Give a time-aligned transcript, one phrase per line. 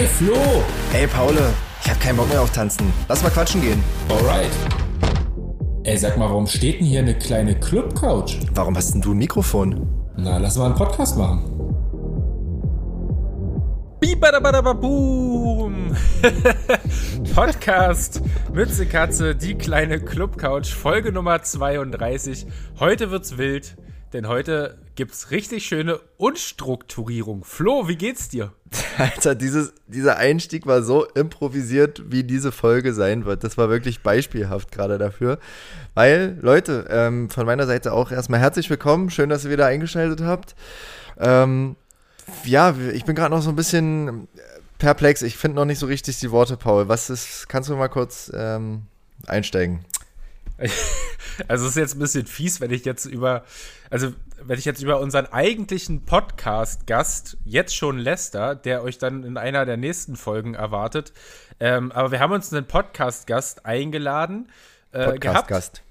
[0.00, 0.64] Hey Flo!
[0.94, 1.34] Ey Paul,
[1.84, 2.90] ich hab keinen Bock mehr auf Tanzen.
[3.06, 3.84] Lass mal quatschen gehen.
[4.08, 4.50] Alright.
[5.84, 8.38] Ey, sag mal, warum steht denn hier eine kleine Club-Couch?
[8.54, 9.86] Warum hast denn du ein Mikrofon?
[10.16, 11.44] Na, lass mal einen Podcast machen.
[14.00, 15.94] Bibadabadababoom!
[17.34, 18.22] Podcast
[18.54, 22.46] Mütze Katze, die kleine Clubcouch, Folge Nummer 32.
[22.78, 23.76] Heute wird's wild,
[24.14, 27.44] denn heute gibt's richtig schöne Unstrukturierung.
[27.44, 28.52] Flo, wie geht's dir?
[28.98, 33.44] Alter, dieses, dieser Einstieg war so improvisiert, wie diese Folge sein wird.
[33.44, 35.38] Das war wirklich beispielhaft gerade dafür.
[35.94, 39.10] Weil, Leute, ähm, von meiner Seite auch erstmal herzlich willkommen.
[39.10, 40.54] Schön, dass ihr wieder eingeschaltet habt.
[41.18, 41.76] Ähm,
[42.44, 44.28] ja, ich bin gerade noch so ein bisschen
[44.78, 45.22] perplex.
[45.22, 46.88] Ich finde noch nicht so richtig die Worte, Paul.
[46.88, 48.82] Was ist, kannst du mal kurz ähm,
[49.26, 49.84] einsteigen?
[51.48, 53.44] Also es ist jetzt ein bisschen fies, wenn ich jetzt über,
[53.88, 59.38] also wenn ich jetzt über unseren eigentlichen Podcast-Gast, jetzt schon Lester, der euch dann in
[59.38, 61.14] einer der nächsten Folgen erwartet,
[61.58, 64.50] ähm, aber wir haben uns einen Podcast-Gast eingeladen.
[64.92, 65.82] Äh, Podcast-Gast.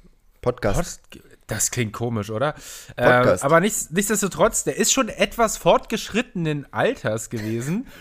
[0.42, 1.02] Podcast.
[1.10, 2.54] Pod das klingt komisch, oder?
[2.96, 7.88] Ähm, aber nicht, nichtsdestotrotz, der ist schon etwas fortgeschrittenen Alters gewesen.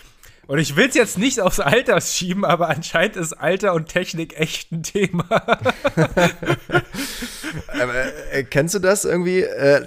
[0.49, 4.35] Und ich will es jetzt nicht aufs Alter schieben, aber anscheinend ist Alter und Technik
[4.39, 5.23] echt ein Thema.
[8.31, 9.85] äh, kennst du das irgendwie, äh,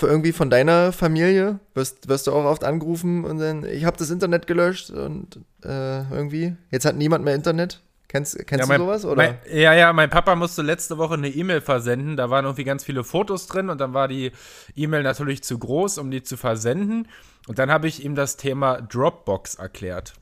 [0.00, 1.60] irgendwie von deiner Familie?
[1.74, 6.04] Wirst, wirst du auch oft angerufen und dann, ich habe das Internet gelöscht und äh,
[6.10, 7.82] irgendwie, jetzt hat niemand mehr Internet?
[8.10, 9.04] Kennst, kennst ja, mein, du sowas?
[9.04, 9.14] Oder?
[9.14, 12.16] Mein, ja, ja, mein Papa musste letzte Woche eine E-Mail versenden.
[12.16, 14.32] Da waren irgendwie ganz viele Fotos drin und dann war die
[14.74, 17.06] E-Mail natürlich zu groß, um die zu versenden.
[17.46, 20.14] Und dann habe ich ihm das Thema Dropbox erklärt.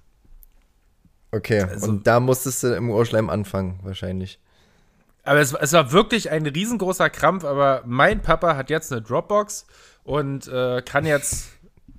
[1.32, 4.38] Okay, also, und da musstest du im Ohrschleim anfangen, wahrscheinlich.
[5.22, 9.66] Aber es, es, war wirklich ein riesengroßer Krampf, aber mein Papa hat jetzt eine Dropbox
[10.04, 11.48] und äh, kann jetzt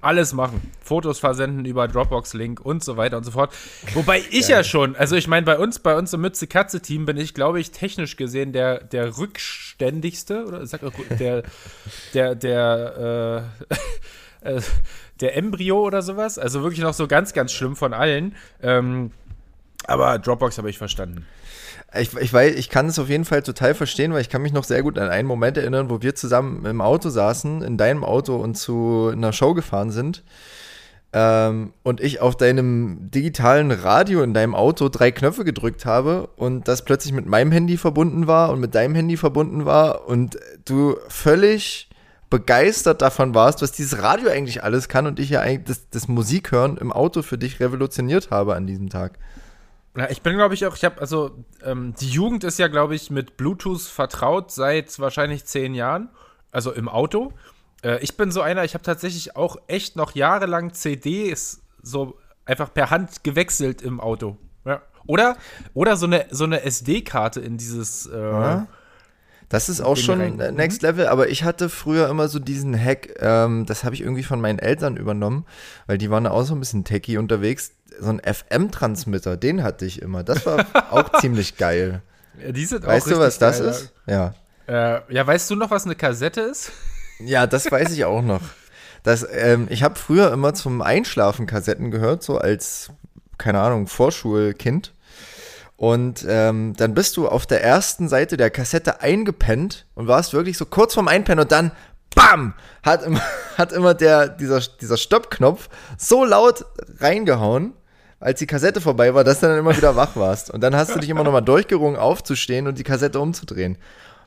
[0.01, 0.71] alles machen.
[0.81, 3.53] Fotos versenden über Dropbox-Link und so weiter und so fort.
[3.93, 7.33] Wobei ich ja, schon, also ich meine, bei uns, bei uns im Mütze-Katze-Team bin ich,
[7.33, 10.81] glaube ich, technisch gesehen der, der rückständigste, oder sag
[11.19, 11.43] der,
[12.13, 13.51] der, der,
[14.41, 14.61] äh, äh
[15.19, 16.39] der Embryo oder sowas.
[16.39, 18.35] Also wirklich noch so ganz, ganz schlimm von allen.
[18.61, 19.11] Ähm,
[19.85, 21.25] aber Dropbox habe ich verstanden.
[21.97, 24.53] Ich, ich, weiß, ich kann es auf jeden Fall total verstehen, weil ich kann mich
[24.53, 28.03] noch sehr gut an einen Moment erinnern, wo wir zusammen im Auto saßen, in deinem
[28.03, 30.23] Auto und zu einer Show gefahren sind.
[31.11, 36.67] Ähm, und ich auf deinem digitalen Radio in deinem Auto drei Knöpfe gedrückt habe und
[36.67, 40.97] das plötzlich mit meinem Handy verbunden war und mit deinem Handy verbunden war und du
[41.07, 41.89] völlig
[42.29, 46.07] begeistert davon warst, was dieses Radio eigentlich alles kann und ich ja eigentlich das, das
[46.07, 49.17] Musikhören im Auto für dich revolutioniert habe an diesem Tag.
[49.97, 52.95] Ja, ich bin, glaube ich, auch, ich habe, also, ähm, die Jugend ist ja, glaube
[52.95, 56.09] ich, mit Bluetooth vertraut seit wahrscheinlich zehn Jahren,
[56.51, 57.33] also im Auto.
[57.83, 62.73] Äh, ich bin so einer, ich habe tatsächlich auch echt noch jahrelang CDs so einfach
[62.73, 64.37] per Hand gewechselt im Auto.
[64.65, 64.81] Ja.
[65.07, 65.37] Oder,
[65.73, 68.05] oder so eine, so eine SD-Karte in dieses.
[68.05, 68.67] Äh, ja.
[69.49, 70.37] Das ist auch schon.
[70.37, 70.55] Mhm.
[70.55, 74.23] Next Level, aber ich hatte früher immer so diesen Hack, ähm, das habe ich irgendwie
[74.23, 75.45] von meinen Eltern übernommen,
[75.87, 77.71] weil die waren auch so ein bisschen techy unterwegs.
[77.99, 80.23] So ein FM-Transmitter, den hatte ich immer.
[80.23, 82.01] Das war auch ziemlich geil.
[82.39, 83.93] Ja, weißt du, was das geil, ist?
[84.05, 84.33] Ja.
[84.67, 86.71] Äh, ja, weißt du noch, was eine Kassette ist?
[87.21, 88.39] Ja, das weiß ich auch noch.
[89.03, 92.91] Das, ähm, ich habe früher immer zum Einschlafen Kassetten gehört, so als,
[93.37, 94.93] keine Ahnung, Vorschulkind.
[95.79, 100.57] Und ähm, dann bist du auf der ersten Seite der Kassette eingepennt und warst wirklich
[100.57, 101.71] so kurz vorm Einpennen und dann
[102.13, 102.53] BAM!
[102.83, 103.21] Hat immer,
[103.57, 106.65] hat immer der, dieser, dieser Stoppknopf so laut
[106.99, 107.71] reingehauen,
[108.19, 110.51] als die Kassette vorbei war, dass du dann immer wieder wach warst.
[110.51, 113.77] Und dann hast du dich immer nochmal durchgerungen, aufzustehen und die Kassette umzudrehen.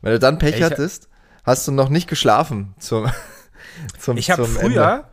[0.01, 1.11] Wenn du dann Pech ich hattest,
[1.45, 3.11] hast du noch nicht geschlafen zum,
[3.99, 5.05] zum Ich habe früher, Ende.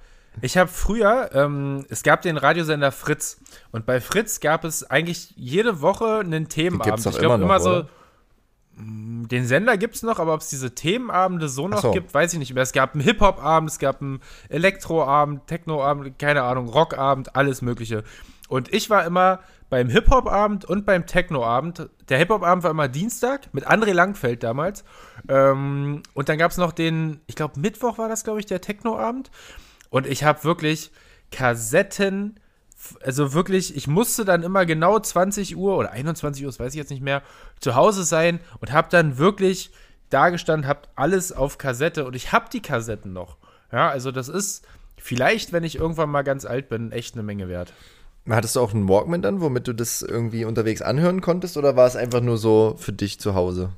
[0.42, 3.40] Ich habe früher, ähm, es gab den Radiosender Fritz
[3.72, 7.06] und bei Fritz gab es eigentlich jede Woche einen Themenabend.
[7.06, 7.84] ich glaube immer, immer so.
[8.76, 11.92] Mm, den Sender gibt es noch, aber ob es diese Themenabende so noch so.
[11.92, 12.64] gibt, weiß ich nicht mehr.
[12.64, 18.04] Es gab einen Hip-Hop-Abend, es gab einen Elektro-Abend, Techno-Abend, keine Ahnung, Rock-Abend, alles Mögliche.
[18.48, 19.40] Und ich war immer
[19.70, 21.90] beim Hip-Hop-Abend und beim Techno-Abend.
[22.10, 24.84] Der Hip-Hop-Abend war immer Dienstag mit André Langfeld damals.
[25.28, 28.62] Ähm, und dann gab es noch den, ich glaube, Mittwoch war das, glaube ich, der
[28.62, 29.30] Techno-Abend.
[29.90, 30.92] Und ich habe wirklich
[31.32, 32.40] Kassetten,
[33.04, 36.78] also wirklich, ich musste dann immer genau 20 Uhr oder 21 Uhr, das weiß ich
[36.78, 37.22] jetzt nicht mehr,
[37.60, 39.72] zu Hause sein und habe dann wirklich
[40.10, 43.38] da gestanden, habe alles auf Kassette und ich habe die Kassetten noch.
[43.72, 44.66] Ja, also das ist
[44.98, 47.74] vielleicht, wenn ich irgendwann mal ganz alt bin, echt eine Menge wert.
[48.28, 51.88] Hattest du auch einen Walkman dann, womit du das irgendwie unterwegs anhören konntest oder war
[51.88, 53.72] es einfach nur so für dich zu Hause?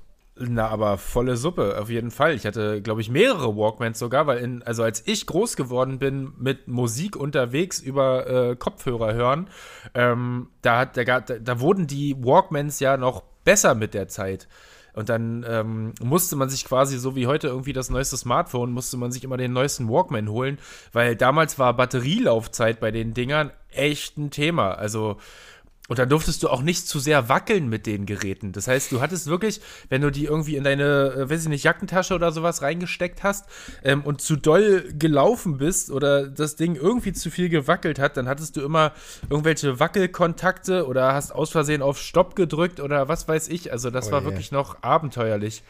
[0.49, 2.33] Na, aber volle Suppe, auf jeden Fall.
[2.33, 6.33] Ich hatte, glaube ich, mehrere Walkmans sogar, weil in, also als ich groß geworden bin
[6.37, 9.49] mit Musik unterwegs über äh, Kopfhörer hören,
[9.93, 14.47] ähm, da, hat, da, da wurden die Walkmans ja noch besser mit der Zeit.
[14.93, 18.97] Und dann ähm, musste man sich quasi, so wie heute irgendwie das neueste Smartphone, musste
[18.97, 20.57] man sich immer den neuesten Walkman holen,
[20.91, 24.73] weil damals war Batterielaufzeit bei den Dingern echt ein Thema.
[24.73, 25.17] Also
[25.91, 28.53] und dann durftest du auch nicht zu sehr wackeln mit den Geräten.
[28.53, 29.59] Das heißt, du hattest wirklich,
[29.89, 33.45] wenn du die irgendwie in deine, äh, weiß ich nicht, Jackentasche oder sowas reingesteckt hast
[33.83, 38.29] ähm, und zu doll gelaufen bist oder das Ding irgendwie zu viel gewackelt hat, dann
[38.29, 38.93] hattest du immer
[39.29, 43.73] irgendwelche Wackelkontakte oder hast aus Versehen auf Stopp gedrückt oder was weiß ich.
[43.73, 45.61] Also das oh war wirklich noch abenteuerlich.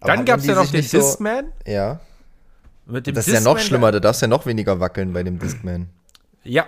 [0.00, 1.52] Aber dann gab es ja noch den Discman.
[1.64, 2.00] So, ja.
[2.88, 5.90] das ist Discman ja noch schlimmer, da darfst ja noch weniger wackeln bei dem Discman.
[6.42, 6.66] Ja,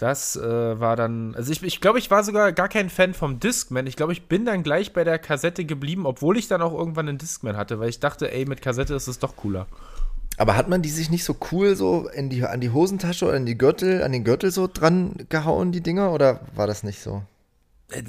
[0.00, 3.38] das äh, war dann, also ich, ich glaube, ich war sogar gar kein Fan vom
[3.38, 3.86] Discman.
[3.86, 7.08] Ich glaube, ich bin dann gleich bei der Kassette geblieben, obwohl ich dann auch irgendwann
[7.08, 9.66] einen Discman hatte, weil ich dachte, ey, mit Kassette ist es doch cooler.
[10.38, 13.36] Aber hat man die sich nicht so cool so in die, an die Hosentasche oder
[13.36, 17.02] in die Gürtel, an den Gürtel so dran gehauen, die Dinger, oder war das nicht
[17.02, 17.22] so?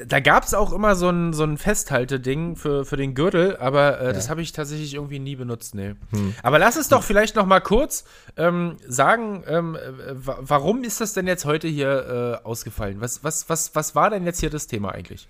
[0.07, 4.00] Da gab es auch immer so ein, so ein Festhalteding für, für den Gürtel, aber
[4.00, 4.13] äh, ja.
[4.13, 5.95] das habe ich tatsächlich irgendwie nie benutzt, nee.
[6.12, 6.36] Hm.
[6.44, 8.06] Aber lass es doch vielleicht noch mal kurz
[8.38, 9.78] ähm, sagen, ähm,
[10.16, 13.01] warum ist das denn jetzt heute hier äh, ausgefallen?
[13.01, 15.28] Was, was, was, was war denn jetzt hier das Thema eigentlich?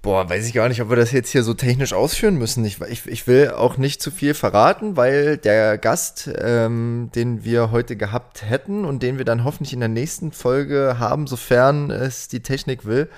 [0.00, 2.64] Boah, weiß ich gar nicht, ob wir das jetzt hier so technisch ausführen müssen.
[2.64, 7.72] Ich, ich, ich will auch nicht zu viel verraten, weil der Gast, ähm, den wir
[7.72, 12.28] heute gehabt hätten und den wir dann hoffentlich in der nächsten Folge haben, sofern es
[12.28, 13.08] die Technik will,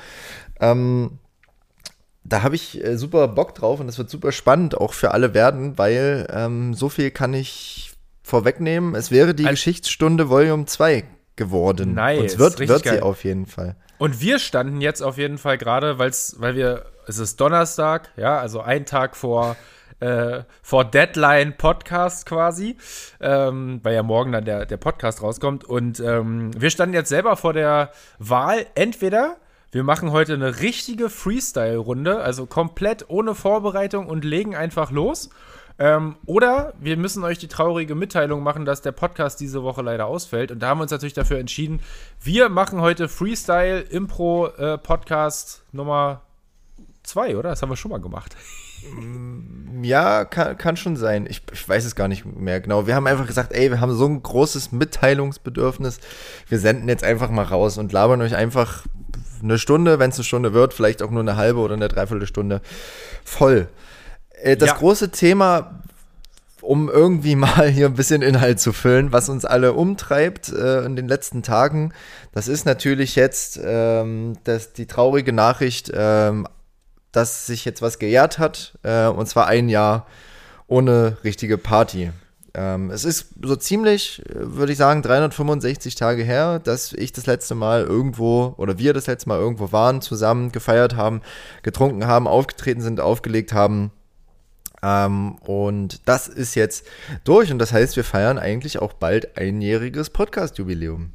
[0.59, 1.19] ähm,
[2.25, 5.35] da habe ich äh, super Bock drauf und das wird super spannend auch für alle
[5.35, 7.93] werden, weil ähm, so viel kann ich
[8.23, 8.95] vorwegnehmen.
[8.95, 11.05] Es wäre die Ein Geschichtsstunde Volume 2
[11.37, 11.95] geworden.
[11.95, 12.21] Nice.
[12.21, 13.77] Und es wird, wird sie auf jeden Fall.
[14.01, 16.11] Und wir standen jetzt auf jeden Fall gerade, weil
[16.55, 19.57] wir, es ist Donnerstag, ja, also ein Tag vor,
[20.01, 22.79] äh, vor Deadline Podcast quasi,
[23.21, 25.65] ähm, weil ja morgen dann der, der Podcast rauskommt.
[25.65, 29.37] Und ähm, wir standen jetzt selber vor der Wahl, entweder
[29.73, 35.31] wir machen heute eine richtige Freestyle-Runde, also komplett ohne Vorbereitung und legen einfach los.
[35.79, 40.07] Ähm, oder wir müssen euch die traurige Mitteilung machen, dass der Podcast diese Woche leider
[40.07, 40.51] ausfällt.
[40.51, 41.81] Und da haben wir uns natürlich dafür entschieden,
[42.21, 44.79] wir machen heute Freestyle Impro äh,
[45.73, 46.23] Nummer
[47.03, 47.51] zwei, oder?
[47.51, 48.37] Das haben wir schon mal gemacht.
[48.95, 51.27] Mm, ja, kann, kann schon sein.
[51.27, 52.87] Ich, ich, weiß es gar nicht mehr genau.
[52.87, 56.01] Wir haben einfach gesagt, ey, wir haben so ein großes Mitteilungsbedürfnis.
[56.49, 58.85] Wir senden jetzt einfach mal raus und labern euch einfach
[59.43, 62.61] eine Stunde, wenn es eine Stunde wird, vielleicht auch nur eine halbe oder eine Dreiviertelstunde
[63.25, 63.69] voll.
[64.43, 64.77] Äh, das ja.
[64.77, 65.83] große Thema,
[66.61, 70.97] um irgendwie mal hier ein bisschen Inhalt zu füllen, was uns alle umtreibt äh, in
[70.97, 71.93] den letzten Tagen,
[72.33, 76.47] das ist natürlich jetzt ähm, das, die traurige Nachricht, ähm,
[77.13, 80.07] dass sich jetzt was gejährt hat, äh, und zwar ein Jahr
[80.69, 82.13] ohne richtige Party.
[82.55, 87.55] Ähm, es ist so ziemlich, würde ich sagen, 365 Tage her, dass ich das letzte
[87.55, 91.23] Mal irgendwo oder wir das letzte Mal irgendwo waren, zusammen gefeiert haben,
[91.63, 93.93] getrunken haben, aufgetreten sind, aufgelegt haben
[94.83, 96.87] ähm, und das ist jetzt
[97.25, 101.13] durch und das heißt, wir feiern eigentlich auch bald einjähriges Podcast-Jubiläum.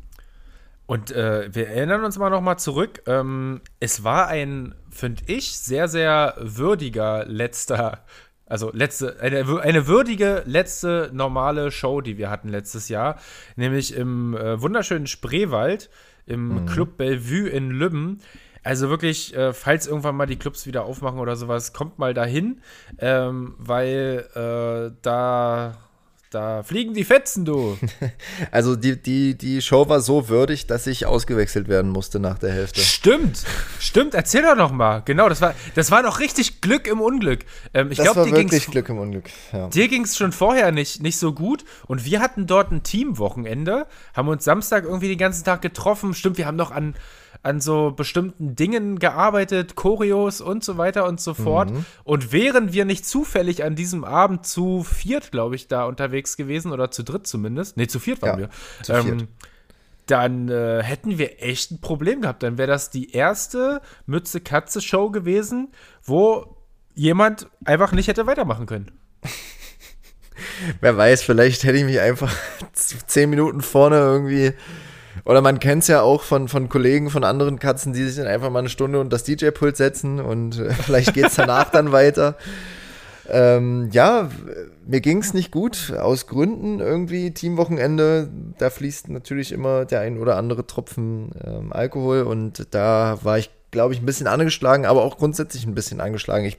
[0.87, 3.01] Und äh, wir erinnern uns mal nochmal zurück.
[3.07, 8.03] Ähm, es war ein, finde ich, sehr, sehr würdiger letzter,
[8.45, 13.17] also letzte, eine, eine würdige letzte normale Show, die wir hatten letztes Jahr,
[13.55, 15.89] nämlich im äh, wunderschönen Spreewald
[16.25, 16.65] im mhm.
[16.65, 18.19] Club Bellevue in Lübben.
[18.63, 22.61] Also wirklich, äh, falls irgendwann mal die Clubs wieder aufmachen oder sowas, kommt mal dahin,
[22.97, 25.77] ähm, weil äh, da,
[26.35, 27.77] da fliegen die Fetzen, du.
[28.51, 32.51] Also die, die, die Show war so würdig, dass ich ausgewechselt werden musste nach der
[32.51, 32.81] Hälfte.
[32.81, 33.43] Stimmt,
[33.79, 35.01] stimmt, erzähl doch noch mal.
[35.05, 37.45] Genau, das war, das war doch richtig Glück im Unglück.
[37.73, 39.69] Ähm, ich das glaub, war wirklich Glück im Unglück, ja.
[39.69, 43.87] Dir ging es schon vorher nicht, nicht so gut und wir hatten dort ein Teamwochenende,
[44.13, 46.13] haben uns Samstag irgendwie den ganzen Tag getroffen.
[46.13, 46.95] Stimmt, wir haben noch an
[47.43, 51.71] an so bestimmten Dingen gearbeitet, Choreos und so weiter und so fort.
[51.71, 51.85] Mhm.
[52.03, 56.71] Und wären wir nicht zufällig an diesem Abend zu viert, glaube ich, da unterwegs gewesen
[56.71, 58.49] oder zu dritt zumindest, nee, zu viert waren ja, wir,
[58.83, 59.21] zu viert.
[59.21, 59.27] Ähm,
[60.05, 62.43] dann äh, hätten wir echt ein Problem gehabt.
[62.43, 65.69] Dann wäre das die erste Mütze-Katze-Show gewesen,
[66.03, 66.57] wo
[66.93, 68.91] jemand einfach nicht hätte weitermachen können.
[70.81, 72.33] Wer weiß, vielleicht hätte ich mich einfach
[72.73, 74.53] zehn Minuten vorne irgendwie
[75.25, 78.27] oder man kennt es ja auch von, von Kollegen von anderen Katzen, die sich dann
[78.27, 81.91] einfach mal eine Stunde unter das DJ-Pult setzen und äh, vielleicht geht es danach dann
[81.91, 82.37] weiter.
[83.27, 84.29] Ähm, ja,
[84.85, 87.31] mir ging es nicht gut, aus Gründen irgendwie.
[87.31, 88.29] Teamwochenende,
[88.59, 93.49] da fließt natürlich immer der ein oder andere Tropfen ähm, Alkohol und da war ich
[93.75, 96.45] glaube ich, ein bisschen angeschlagen, aber auch grundsätzlich ein bisschen angeschlagen.
[96.45, 96.57] Ich,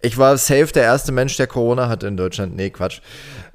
[0.00, 2.56] ich war safe der erste Mensch, der Corona hatte in Deutschland.
[2.56, 3.00] Nee, Quatsch.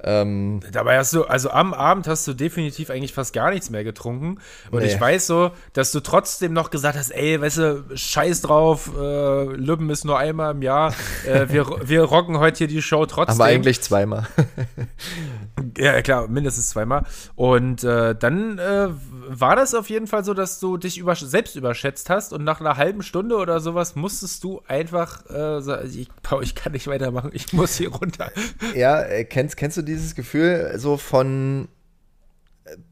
[0.02, 3.82] Ähm, Dabei hast du, also am Abend hast du definitiv eigentlich fast gar nichts mehr
[3.82, 4.38] getrunken.
[4.70, 4.86] Und nee.
[4.86, 9.44] ich weiß so, dass du trotzdem noch gesagt hast, ey, weißt du, scheiß drauf, äh,
[9.44, 10.94] Lübben ist nur einmal im Jahr.
[11.26, 13.40] Äh, wir, wir rocken heute hier die Show trotzdem.
[13.40, 14.28] Aber eigentlich zweimal.
[15.76, 17.02] ja, klar, mindestens zweimal.
[17.34, 18.88] Und äh, dann äh,
[19.32, 22.60] war das auf jeden Fall so, dass du dich über, selbst überschätzt hast und nach
[22.60, 26.08] einer halben Stunde oder sowas musstest du einfach äh, sagen, ich,
[26.42, 28.32] ich kann nicht weitermachen, ich muss hier runter.
[28.74, 31.68] Ja, äh, kennst, kennst du dieses Gefühl so von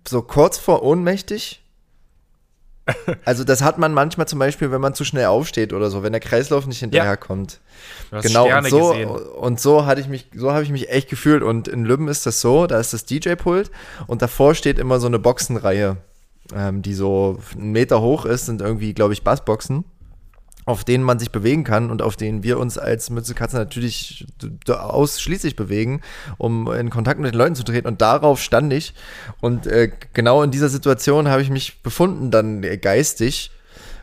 [0.07, 1.65] so kurz vor ohnmächtig?
[3.25, 6.13] Also das hat man manchmal zum Beispiel, wenn man zu schnell aufsteht oder so, wenn
[6.13, 7.61] der Kreislauf nicht hinterherkommt.
[8.11, 8.21] Ja.
[8.21, 9.09] Genau Sterne und so gesehen.
[9.09, 11.43] und so hatte ich mich, so habe ich mich echt gefühlt.
[11.43, 13.71] Und in Lübben ist das so, da ist das DJ-Pult
[14.07, 15.99] und davor steht immer so eine Boxenreihe,
[16.55, 19.85] ähm, die so einen Meter hoch ist, sind irgendwie, glaube ich, Bassboxen
[20.69, 24.27] auf denen man sich bewegen kann und auf denen wir uns als Mütze Katze natürlich
[24.69, 26.03] ausschließlich bewegen,
[26.37, 27.89] um in Kontakt mit den Leuten zu treten.
[27.89, 28.93] Und darauf stand ich.
[29.41, 33.51] Und äh, genau in dieser Situation habe ich mich befunden, dann geistig,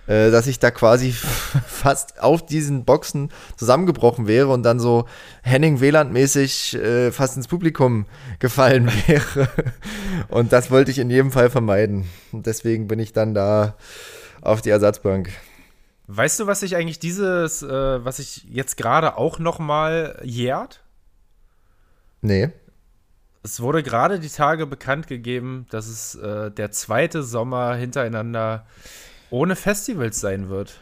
[0.08, 1.12] äh, dass ich da quasi
[1.68, 5.06] fast auf diesen Boxen zusammengebrochen wäre und dann so
[5.42, 8.06] Henning Wieland-mäßig äh, fast ins Publikum
[8.40, 9.48] gefallen wäre.
[10.28, 12.06] Und das wollte ich in jedem Fall vermeiden.
[12.32, 13.76] Und deswegen bin ich dann da
[14.42, 15.32] auf die Ersatzbank.
[16.08, 20.84] Weißt du, was sich eigentlich dieses, äh, was sich jetzt gerade auch noch mal jährt?
[22.22, 22.50] Nee.
[23.42, 28.66] Es wurde gerade die Tage bekannt gegeben, dass es äh, der zweite Sommer hintereinander
[29.30, 30.80] ohne Festivals sein wird.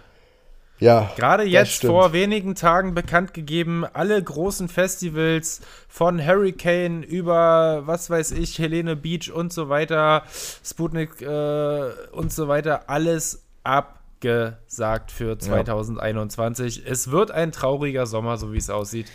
[0.80, 1.12] Ja.
[1.16, 8.32] Gerade jetzt vor wenigen Tagen bekannt gegeben, alle großen Festivals von Hurricane über, was weiß
[8.32, 10.24] ich, Helene Beach und so weiter,
[10.64, 16.78] Sputnik äh, und so weiter, alles ab gesagt für 2021.
[16.78, 16.84] Ja.
[16.92, 19.08] Es wird ein trauriger Sommer, so wie es aussieht.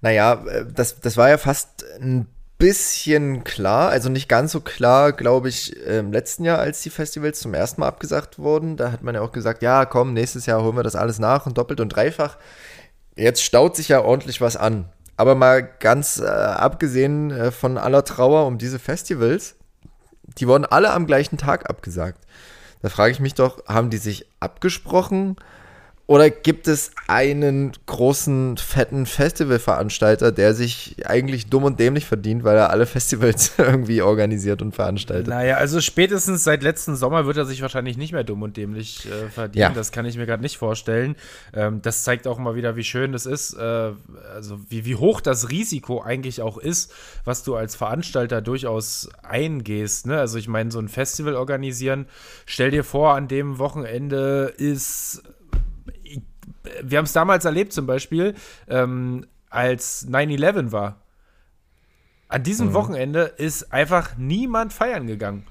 [0.00, 2.26] Naja, äh, das, das war ja fast ein
[2.58, 7.40] bisschen klar, also nicht ganz so klar, glaube ich, im letzten Jahr, als die Festivals
[7.40, 8.76] zum ersten Mal abgesagt wurden.
[8.76, 11.46] Da hat man ja auch gesagt, ja, komm, nächstes Jahr holen wir das alles nach
[11.46, 12.38] und doppelt und dreifach.
[13.14, 14.88] Jetzt staut sich ja ordentlich was an.
[15.16, 19.56] Aber mal ganz äh, abgesehen äh, von aller Trauer um diese Festivals,
[20.38, 22.20] die wurden alle am gleichen Tag abgesagt.
[22.82, 25.36] Da frage ich mich doch, haben die sich abgesprochen?
[26.08, 32.56] Oder gibt es einen großen, fetten Festivalveranstalter, der sich eigentlich dumm und dämlich verdient, weil
[32.56, 35.26] er alle Festivals irgendwie organisiert und veranstaltet?
[35.26, 39.04] Naja, also spätestens seit letzten Sommer wird er sich wahrscheinlich nicht mehr dumm und dämlich
[39.06, 39.62] äh, verdienen.
[39.62, 39.70] Ja.
[39.70, 41.16] Das kann ich mir gerade nicht vorstellen.
[41.52, 43.90] Ähm, das zeigt auch mal wieder, wie schön das ist, äh,
[44.32, 46.92] also wie, wie hoch das Risiko eigentlich auch ist,
[47.24, 50.06] was du als Veranstalter durchaus eingehst.
[50.06, 50.20] Ne?
[50.20, 52.06] Also ich meine, so ein Festival organisieren,
[52.44, 55.24] stell dir vor, an dem Wochenende ist
[56.82, 58.34] wir haben es damals erlebt, zum Beispiel,
[58.68, 61.00] ähm, als 9-11 war.
[62.28, 62.74] An diesem mhm.
[62.74, 65.46] Wochenende ist einfach niemand feiern gegangen.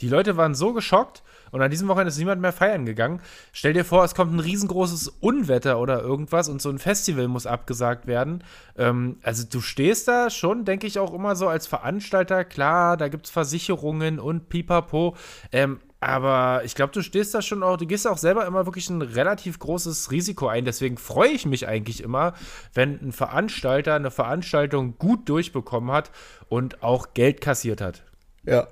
[0.00, 3.20] Die Leute waren so geschockt und an diesem Wochenende ist niemand mehr feiern gegangen.
[3.52, 7.46] Stell dir vor, es kommt ein riesengroßes Unwetter oder irgendwas und so ein Festival muss
[7.46, 8.44] abgesagt werden.
[8.76, 12.44] Ähm, also du stehst da schon, denke ich, auch immer so als Veranstalter.
[12.44, 15.16] Klar, da gibt es Versicherungen und pipapo.
[15.52, 18.90] Ähm, aber ich glaube, du stehst da schon auch, du gehst auch selber immer wirklich
[18.90, 20.64] ein relativ großes Risiko ein.
[20.64, 22.34] Deswegen freue ich mich eigentlich immer,
[22.74, 26.10] wenn ein Veranstalter eine Veranstaltung gut durchbekommen hat
[26.48, 28.02] und auch Geld kassiert hat.
[28.44, 28.68] Ja.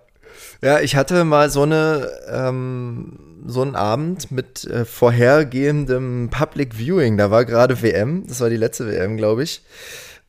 [0.62, 7.16] Ja, ich hatte mal so eine ähm, so einen Abend mit äh, vorhergehendem Public Viewing.
[7.16, 9.62] Da war gerade WM, das war die letzte WM, glaube ich,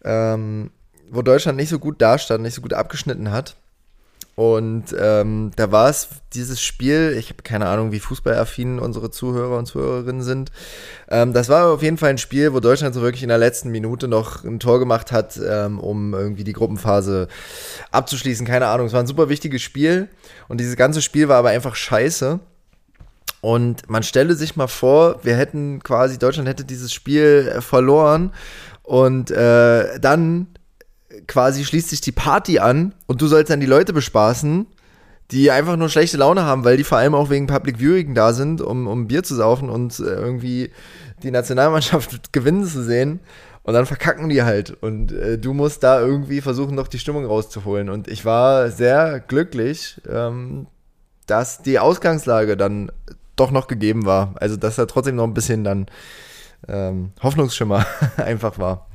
[0.03, 0.69] ähm,
[1.09, 3.55] wo Deutschland nicht so gut dastand, nicht so gut abgeschnitten hat.
[4.35, 9.57] Und ähm, da war es dieses Spiel, ich habe keine Ahnung, wie fußballaffin unsere Zuhörer
[9.57, 10.51] und Zuhörerinnen sind.
[11.07, 13.71] Ähm, das war auf jeden Fall ein Spiel, wo Deutschland so wirklich in der letzten
[13.71, 17.29] Minute noch ein Tor gemacht hat, ähm, um irgendwie die Gruppenphase
[17.91, 18.45] abzuschließen.
[18.45, 20.09] Keine Ahnung, es war ein super wichtiges Spiel.
[20.49, 22.41] Und dieses ganze Spiel war aber einfach scheiße.
[23.39, 28.33] Und man stelle sich mal vor, wir hätten quasi, Deutschland hätte dieses Spiel äh, verloren.
[28.83, 30.47] Und äh, dann
[31.27, 34.67] quasi schließt sich die Party an und du sollst dann die Leute bespaßen,
[35.31, 38.33] die einfach nur schlechte Laune haben, weil die vor allem auch wegen Public Viewing da
[38.33, 40.71] sind, um, um Bier zu saufen und äh, irgendwie
[41.23, 43.19] die Nationalmannschaft gewinnen zu sehen.
[43.63, 44.77] Und dann verkacken die halt.
[44.81, 47.89] Und äh, du musst da irgendwie versuchen, noch die Stimmung rauszuholen.
[47.89, 50.67] Und ich war sehr glücklich, ähm,
[51.25, 52.91] dass die Ausgangslage dann
[53.35, 54.35] doch noch gegeben war.
[54.35, 55.87] Also, dass da trotzdem noch ein bisschen dann
[56.67, 58.87] ähm, Hoffnungsschimmer einfach war.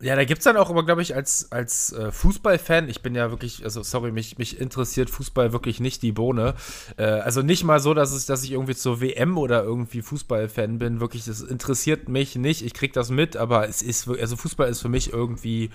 [0.00, 3.16] Ja, da gibt es dann auch aber, glaube ich, als, als äh, Fußballfan, ich bin
[3.16, 6.54] ja wirklich, also sorry, mich, mich interessiert Fußball wirklich nicht die Bohne.
[6.96, 10.78] Äh, also nicht mal so, dass, es, dass ich irgendwie zur WM oder irgendwie Fußballfan
[10.78, 11.00] bin.
[11.00, 12.64] Wirklich, das interessiert mich nicht.
[12.64, 15.70] Ich krieg das mit, aber es ist, also Fußball ist für mich irgendwie,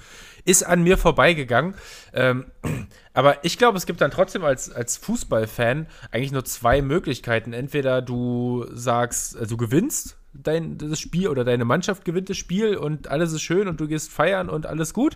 [0.46, 1.76] ist an mir vorbeigegangen.
[2.14, 2.46] Ähm,
[3.14, 7.52] aber ich glaube, es gibt dann trotzdem als, als Fußballfan eigentlich nur zwei Möglichkeiten.
[7.52, 12.76] Entweder du sagst, also du gewinnst dein das Spiel oder deine Mannschaft gewinnt das Spiel
[12.76, 15.16] und alles ist schön und du gehst feiern und alles gut.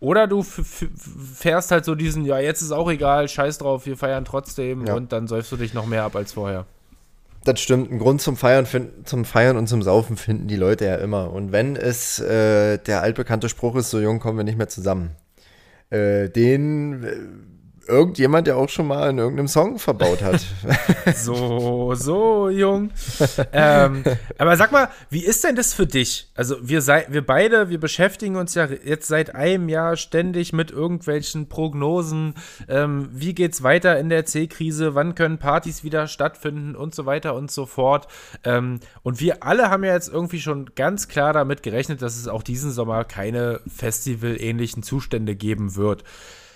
[0.00, 4.24] Oder du fährst halt so diesen, ja, jetzt ist auch egal, scheiß drauf, wir feiern
[4.24, 4.94] trotzdem ja.
[4.94, 6.66] und dann säufst du dich noch mehr ab als vorher.
[7.44, 7.90] Das stimmt.
[7.90, 8.66] Ein Grund zum Feiern,
[9.04, 11.32] zum Feiern und zum Saufen finden die Leute ja immer.
[11.32, 15.10] Und wenn es äh, der altbekannte Spruch ist, so jung kommen wir nicht mehr zusammen,
[15.90, 17.16] äh, den äh,
[17.86, 20.40] irgendjemand ja auch schon mal in irgendeinem Song verbaut hat.
[21.16, 22.90] so, so jung.
[23.52, 24.04] ähm,
[24.38, 26.30] aber sag mal, wie ist denn das für dich?
[26.34, 30.70] Also wir, sei, wir beide, wir beschäftigen uns ja jetzt seit einem Jahr ständig mit
[30.70, 32.34] irgendwelchen Prognosen.
[32.68, 34.94] Ähm, wie geht's weiter in der C-Krise?
[34.94, 38.08] Wann können Partys wieder stattfinden und so weiter und so fort?
[38.44, 42.28] Ähm, und wir alle haben ja jetzt irgendwie schon ganz klar damit gerechnet, dass es
[42.28, 46.04] auch diesen Sommer keine Festival-ähnlichen Zustände geben wird.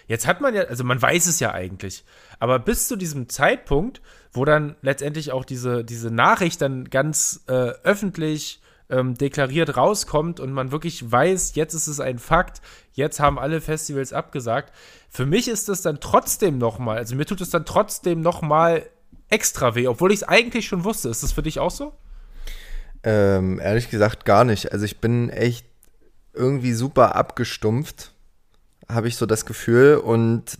[0.06, 2.04] Jetzt hat man ja, also man weiß es ja eigentlich,
[2.38, 4.00] aber bis zu diesem Zeitpunkt,
[4.32, 10.52] wo dann letztendlich auch diese, diese Nachricht dann ganz äh, öffentlich ähm, deklariert rauskommt und
[10.52, 12.60] man wirklich weiß, jetzt ist es ein Fakt,
[12.92, 14.72] jetzt haben alle Festivals abgesagt.
[15.10, 18.86] Für mich ist das dann trotzdem nochmal, also mir tut es dann trotzdem nochmal
[19.28, 21.08] extra weh, obwohl ich es eigentlich schon wusste.
[21.08, 21.92] Ist das für dich auch so?
[23.02, 24.72] Ähm, ehrlich gesagt gar nicht.
[24.72, 25.66] Also ich bin echt
[26.32, 28.12] irgendwie super abgestumpft
[28.88, 29.96] habe ich so das Gefühl.
[29.96, 30.58] Und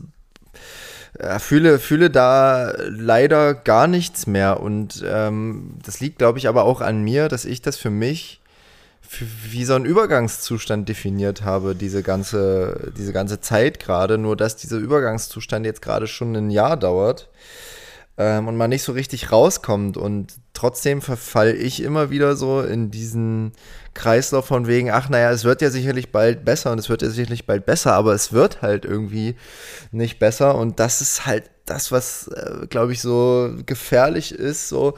[1.19, 4.61] äh, fühle, fühle da leider gar nichts mehr.
[4.61, 8.41] Und ähm, das liegt, glaube ich, aber auch an mir, dass ich das für mich
[9.21, 14.19] wie so einen Übergangszustand definiert habe, diese ganze, diese ganze Zeit gerade.
[14.19, 17.29] Nur dass dieser Übergangszustand jetzt gerade schon ein Jahr dauert
[18.19, 19.97] ähm, und man nicht so richtig rauskommt.
[19.97, 23.53] Und trotzdem verfall ich immer wieder so in diesen
[23.95, 27.09] Kreislauf von wegen, ach naja, es wird ja sicherlich bald besser und es wird ja
[27.09, 29.37] sicherlich bald besser, aber es wird halt irgendwie
[29.91, 30.57] nicht besser.
[30.57, 34.69] Und das ist halt das, was, äh, glaube ich, so gefährlich ist.
[34.69, 34.95] So,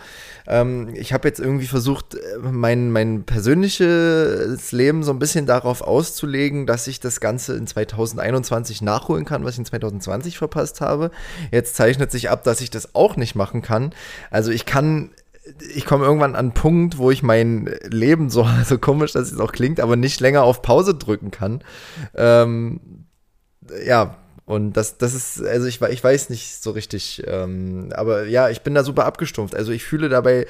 [0.46, 5.80] ähm, ich habe jetzt irgendwie versucht, äh, mein, mein persönliches Leben so ein bisschen darauf
[5.80, 11.10] auszulegen, dass ich das Ganze in 2021 nachholen kann, was ich in 2020 verpasst habe.
[11.50, 13.94] Jetzt zeichnet sich ab, dass ich das auch nicht machen kann.
[14.30, 15.10] Also ich kann
[15.74, 19.40] ich komme irgendwann an einen Punkt, wo ich mein Leben so, so komisch, dass es
[19.40, 21.62] auch klingt, aber nicht länger auf Pause drücken kann.
[22.14, 23.06] Ähm,
[23.84, 28.48] ja, und das, das ist, also ich, ich weiß nicht so richtig, ähm, aber ja,
[28.48, 29.54] ich bin da super abgestumpft.
[29.54, 30.46] Also ich fühle dabei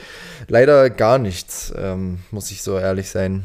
[0.46, 3.44] leider gar nichts, ähm, muss ich so ehrlich sein.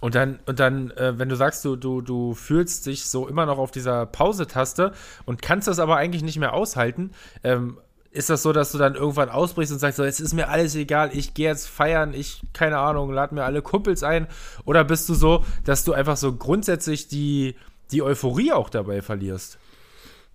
[0.00, 3.46] Und dann, und dann, äh, wenn du sagst, du, du, du fühlst dich so immer
[3.46, 4.92] noch auf dieser Pause-Taste
[5.26, 7.78] und kannst das aber eigentlich nicht mehr aushalten, ähm,
[8.12, 10.74] ist das so, dass du dann irgendwann ausbrichst und sagst, so, jetzt ist mir alles
[10.74, 14.26] egal, ich gehe jetzt feiern, ich, keine Ahnung, lade mir alle Kumpels ein?
[14.64, 17.54] Oder bist du so, dass du einfach so grundsätzlich die,
[17.92, 19.58] die Euphorie auch dabei verlierst.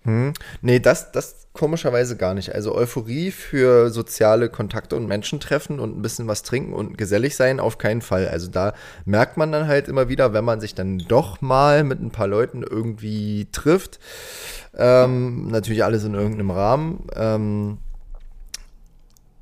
[0.06, 0.34] Hm.
[0.62, 2.54] Nee, das, das komischerweise gar nicht.
[2.54, 7.34] Also Euphorie für soziale Kontakte und Menschen treffen und ein bisschen was trinken und gesellig
[7.34, 8.28] sein auf keinen Fall.
[8.28, 12.00] Also da merkt man dann halt immer wieder, wenn man sich dann doch mal mit
[12.00, 13.98] ein paar Leuten irgendwie trifft,
[14.76, 17.78] ähm, natürlich alles in irgendeinem Rahmen, ähm,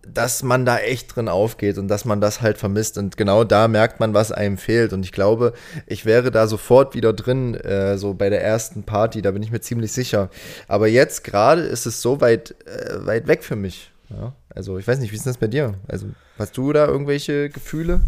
[0.06, 2.98] dass man da echt drin aufgeht und dass man das halt vermisst.
[2.98, 4.92] Und genau da merkt man, was einem fehlt.
[4.92, 5.52] Und ich glaube,
[5.86, 9.50] ich wäre da sofort wieder drin, äh, so bei der ersten Party, da bin ich
[9.50, 10.30] mir ziemlich sicher.
[10.68, 13.90] Aber jetzt gerade ist es so weit, äh, weit weg für mich.
[14.10, 14.34] Ja?
[14.54, 15.74] Also ich weiß nicht, wie ist das bei dir?
[15.88, 16.06] Also
[16.38, 18.00] hast du da irgendwelche Gefühle?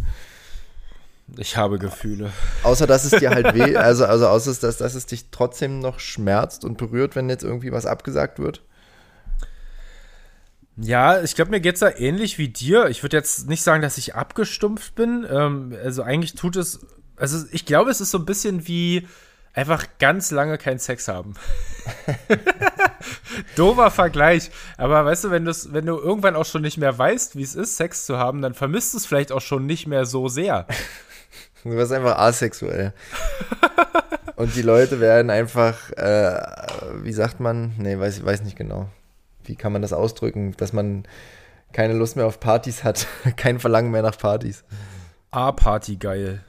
[1.36, 2.30] Ich habe Gefühle.
[2.62, 5.98] Außer dass es dir halt weh, also, also außer dass, dass es dich trotzdem noch
[5.98, 8.62] schmerzt und berührt, wenn jetzt irgendwie was abgesagt wird?
[10.78, 12.88] Ja, ich glaube, mir geht es da ähnlich wie dir.
[12.88, 15.26] Ich würde jetzt nicht sagen, dass ich abgestumpft bin.
[15.28, 16.86] Ähm, also eigentlich tut es,
[17.16, 19.08] also ich glaube, es ist so ein bisschen wie
[19.54, 21.34] einfach ganz lange keinen Sex haben.
[23.56, 24.50] Dover Vergleich.
[24.76, 27.78] Aber weißt du, wenn, wenn du irgendwann auch schon nicht mehr weißt, wie es ist,
[27.78, 30.66] Sex zu haben, dann vermisst du es vielleicht auch schon nicht mehr so sehr.
[31.64, 32.92] Du wirst einfach asexuell.
[34.36, 36.38] Und die Leute werden einfach, äh,
[37.02, 37.72] wie sagt man?
[37.78, 38.90] Nee, weiß, weiß nicht genau
[39.46, 41.04] wie kann man das ausdrücken, dass man
[41.72, 43.06] keine Lust mehr auf Partys hat,
[43.36, 44.64] kein Verlangen mehr nach Partys.
[45.30, 46.44] A-Party geil.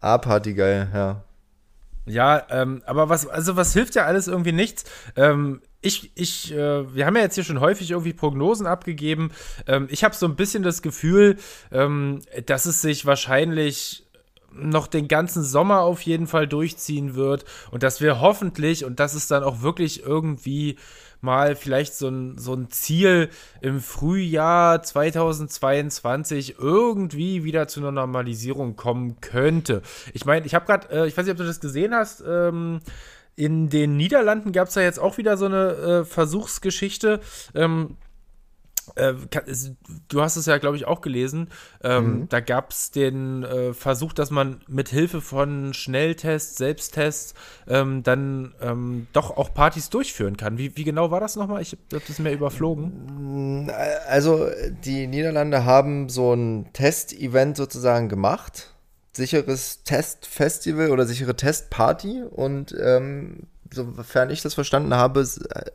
[0.00, 1.24] A-Party geil, ja.
[2.06, 4.84] Ja, ähm, aber was, also was hilft ja alles irgendwie nichts.
[5.14, 9.30] Ähm, ich, ich, äh, wir haben ja jetzt hier schon häufig irgendwie Prognosen abgegeben.
[9.66, 11.36] Ähm, ich habe so ein bisschen das Gefühl,
[11.70, 14.08] ähm, dass es sich wahrscheinlich
[14.50, 19.14] noch den ganzen Sommer auf jeden Fall durchziehen wird und dass wir hoffentlich, und das
[19.14, 20.76] ist dann auch wirklich irgendwie
[21.20, 28.76] mal vielleicht so ein, so ein Ziel im Frühjahr 2022 irgendwie wieder zu einer Normalisierung
[28.76, 29.82] kommen könnte.
[30.14, 32.80] Ich meine, ich habe gerade, äh, ich weiß nicht, ob du das gesehen hast, ähm,
[33.36, 37.20] in den Niederlanden gab es ja jetzt auch wieder so eine äh, Versuchsgeschichte.
[37.54, 37.96] Ähm,
[38.96, 39.14] äh,
[40.08, 41.48] du hast es ja, glaube ich, auch gelesen.
[41.82, 42.28] Ähm, mhm.
[42.28, 47.34] Da gab es den äh, Versuch, dass man mit Hilfe von Schnelltests, Selbsttests
[47.66, 50.58] ähm, dann ähm, doch auch Partys durchführen kann.
[50.58, 51.62] Wie, wie genau war das nochmal?
[51.62, 53.64] Ich habe das mir überflogen.
[53.66, 53.70] Mm,
[54.08, 54.48] also,
[54.84, 58.74] die Niederlande haben so ein Test-Event sozusagen gemacht.
[59.12, 65.26] Sicheres Testfestival oder sichere Testparty und ähm, sofern ich das verstanden habe,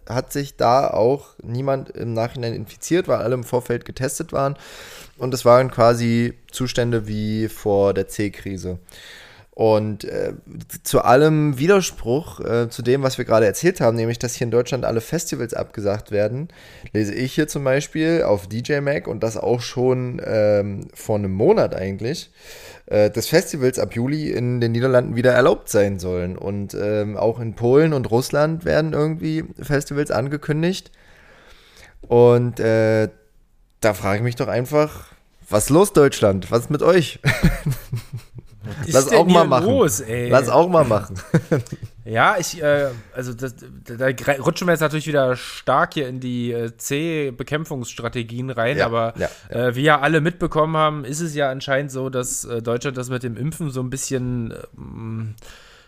[0.07, 4.55] hat sich da auch niemand im Nachhinein infiziert, weil alle im Vorfeld getestet waren.
[5.17, 8.79] Und es waren quasi Zustände wie vor der C-Krise.
[9.55, 10.33] Und äh,
[10.81, 14.51] zu allem Widerspruch äh, zu dem, was wir gerade erzählt haben, nämlich, dass hier in
[14.51, 16.47] Deutschland alle Festivals abgesagt werden,
[16.91, 21.33] lese ich hier zum Beispiel auf DJ Mac und das auch schon ähm, vor einem
[21.33, 22.31] Monat eigentlich,
[22.87, 26.35] äh, dass Festivals ab Juli in den Niederlanden wieder erlaubt sein sollen.
[26.35, 30.89] Und ähm, auch in Polen und Russland werden irgendwie Festivals angekündigt.
[32.01, 33.07] Und äh,
[33.81, 35.13] da frage ich mich doch einfach,
[35.47, 36.49] was ist los, Deutschland?
[36.49, 37.19] Was ist mit euch?
[38.87, 39.67] Lass auch mal machen.
[39.67, 41.15] Los, Lass auch mal machen.
[42.05, 44.07] ja, ich, äh, also das, da
[44.41, 49.29] rutschen wir jetzt natürlich wieder stark hier in die äh, C-Bekämpfungsstrategien rein, ja, aber ja,
[49.49, 49.67] ja.
[49.67, 53.09] Äh, wie ja alle mitbekommen haben, ist es ja anscheinend so, dass äh, Deutschland das
[53.09, 55.35] mit dem Impfen so ein bisschen ähm,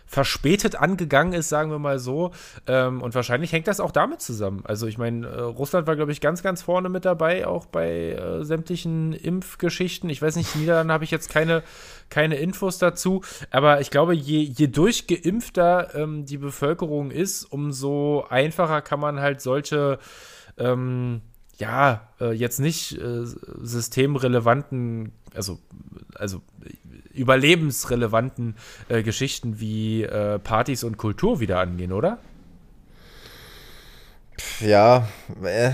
[0.06, 2.30] verspätet angegangen ist, sagen wir mal so.
[2.66, 4.62] Ähm, und wahrscheinlich hängt das auch damit zusammen.
[4.64, 8.12] Also ich meine, äh, Russland war, glaube ich, ganz, ganz vorne mit dabei, auch bei
[8.12, 10.08] äh, sämtlichen Impfgeschichten.
[10.08, 11.62] Ich weiß nicht, Niederlande habe ich jetzt keine,
[12.08, 13.22] keine Infos dazu.
[13.50, 19.40] Aber ich glaube, je, je durchgeimpfter ähm, die Bevölkerung ist, umso einfacher kann man halt
[19.40, 19.98] solche
[20.58, 21.20] ähm,
[21.58, 23.24] ja, äh, jetzt nicht äh,
[23.62, 25.58] systemrelevanten, also,
[26.14, 26.42] also
[27.12, 28.56] überlebensrelevanten
[28.88, 32.18] äh, Geschichten wie äh, Partys und Kultur wieder angehen, oder?
[34.60, 35.08] Ja,
[35.42, 35.70] äh,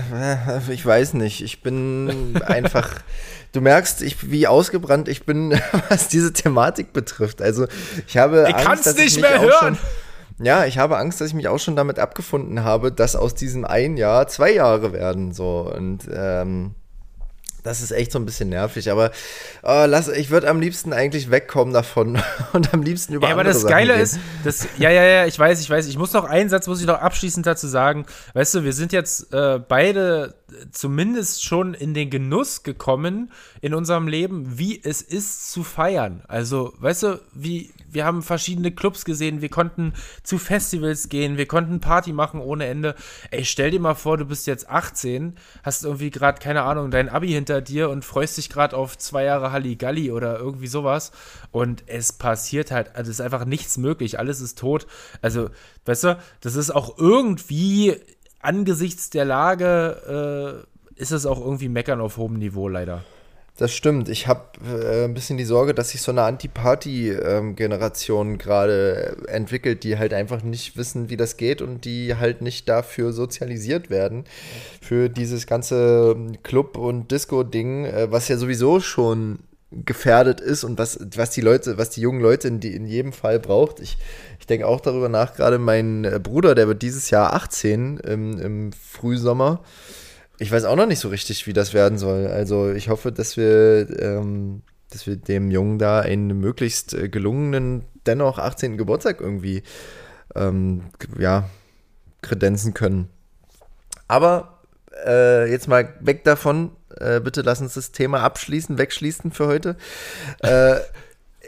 [0.69, 1.41] ich weiß nicht.
[1.41, 2.89] Ich bin einfach.
[3.51, 7.41] Du merkst, ich, wie ausgebrannt ich bin, was diese Thematik betrifft.
[7.41, 7.67] Also
[8.07, 8.45] ich habe.
[8.47, 9.75] Ich kann es nicht mehr hören.
[9.75, 9.77] Schon,
[10.43, 13.65] ja, ich habe Angst, dass ich mich auch schon damit abgefunden habe, dass aus diesem
[13.65, 15.33] ein Jahr zwei Jahre werden.
[15.33, 16.75] So und ähm,
[17.63, 19.11] das ist echt so ein bisschen nervig, aber
[19.63, 22.21] oh, lass, ich würde am liebsten eigentlich wegkommen davon
[22.53, 24.03] und am liebsten über ja, aber das Sachen Geile gehen.
[24.03, 26.81] ist, das, ja, ja, ja, ich weiß, ich weiß, ich muss noch einen Satz, muss
[26.81, 28.05] ich noch abschließend dazu sagen.
[28.33, 30.35] Weißt du, wir sind jetzt äh, beide
[30.71, 33.31] zumindest schon in den Genuss gekommen
[33.63, 36.21] in unserem Leben, wie es ist zu feiern.
[36.27, 41.45] Also, weißt du, wie, wir haben verschiedene Clubs gesehen, wir konnten zu Festivals gehen, wir
[41.45, 42.93] konnten Party machen ohne Ende.
[43.31, 47.07] Ey, stell dir mal vor, du bist jetzt 18, hast irgendwie gerade, keine Ahnung, dein
[47.07, 51.13] Abi hinter dir und freust dich gerade auf zwei Jahre Halligalli oder irgendwie sowas.
[51.51, 54.87] Und es passiert halt, also es ist einfach nichts möglich, alles ist tot.
[55.21, 55.49] Also,
[55.85, 57.95] weißt du, das ist auch irgendwie
[58.41, 63.05] angesichts der Lage, äh, ist es auch irgendwie meckern auf hohem Niveau leider.
[63.55, 64.09] Das stimmt.
[64.09, 69.83] Ich habe äh, ein bisschen die Sorge, dass sich so eine Anti-Party-Generation ähm, gerade entwickelt,
[69.83, 74.23] die halt einfach nicht wissen, wie das geht und die halt nicht dafür sozialisiert werden.
[74.81, 79.37] Für dieses ganze Club- und Disco-Ding, äh, was ja sowieso schon
[79.85, 83.13] gefährdet ist und was, was die Leute, was die jungen Leute in, die, in jedem
[83.13, 83.79] Fall braucht.
[83.79, 83.99] Ich,
[84.39, 88.39] ich denke auch darüber nach, gerade mein äh, Bruder, der wird dieses Jahr 18 im,
[88.39, 89.59] im Frühsommer.
[90.43, 92.27] Ich weiß auch noch nicht so richtig, wie das werden soll.
[92.27, 97.85] Also ich hoffe, dass wir, ähm, dass wir dem Jungen da einen möglichst äh, gelungenen,
[98.05, 98.75] dennoch 18.
[98.75, 99.63] Geburtstag irgendwie
[100.35, 100.81] ähm,
[101.17, 101.49] ja,
[102.21, 103.07] kredenzen können.
[104.09, 104.59] Aber
[105.05, 106.71] äh, jetzt mal weg davon.
[106.99, 109.77] Äh, bitte lass uns das Thema abschließen, wegschließen für heute.
[110.41, 110.75] Äh,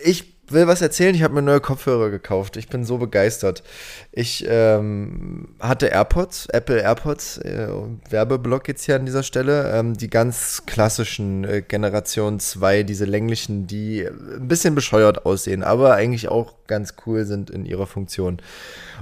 [0.06, 1.16] ich will was erzählen.
[1.16, 2.58] Ich habe mir neue Kopfhörer gekauft.
[2.58, 3.64] Ich bin so begeistert.
[4.12, 7.68] Ich ähm, hatte AirPods, Apple AirPods, äh,
[8.10, 9.72] Werbeblock jetzt hier an dieser Stelle.
[9.74, 15.96] Ähm, die ganz klassischen äh, Generation 2, diese länglichen, die ein bisschen bescheuert aussehen, aber
[15.96, 18.42] eigentlich auch ganz cool sind in ihrer Funktion.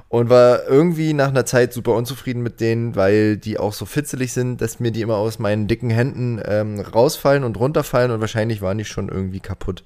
[0.10, 4.34] Und war irgendwie nach einer Zeit super unzufrieden mit denen, weil die auch so fitzelig
[4.34, 8.62] sind, dass mir die immer aus meinen dicken Händen ähm, rausfallen und runterfallen und wahrscheinlich
[8.62, 9.84] waren die schon irgendwie kaputt.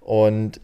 [0.00, 0.60] Und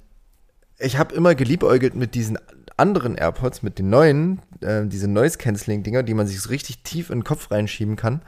[0.79, 2.38] ich habe immer geliebäugelt mit diesen
[2.77, 7.21] anderen AirPods, mit den neuen, äh, diese Noise-Canceling-Dinger, die man sich so richtig tief in
[7.21, 8.23] den Kopf reinschieben kann.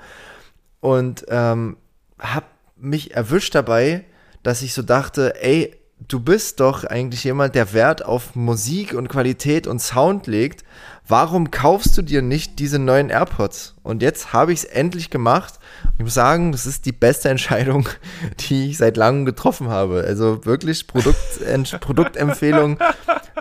[0.80, 1.76] Und ähm,
[2.18, 4.04] habe mich erwischt dabei,
[4.42, 5.76] dass ich so dachte, ey,
[6.08, 10.64] du bist doch eigentlich jemand, der Wert auf Musik und Qualität und Sound legt.
[11.06, 13.74] Warum kaufst du dir nicht diese neuen AirPods?
[13.82, 15.54] Und jetzt habe ich es endlich gemacht.
[15.98, 17.88] Ich muss sagen, das ist die beste Entscheidung,
[18.40, 20.04] die ich seit langem getroffen habe.
[20.06, 21.18] Also wirklich Produkt,
[21.80, 22.78] Produktempfehlung.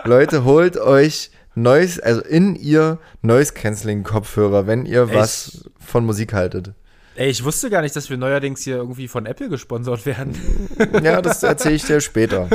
[0.04, 5.14] Leute, holt euch Neues, also in ihr Noise Canceling Kopfhörer, wenn ihr Echt?
[5.14, 6.72] was von Musik haltet.
[7.20, 10.34] Ey, ich wusste gar nicht, dass wir neuerdings hier irgendwie von Apple gesponsert werden.
[11.02, 12.48] Ja, das erzähle ich dir später.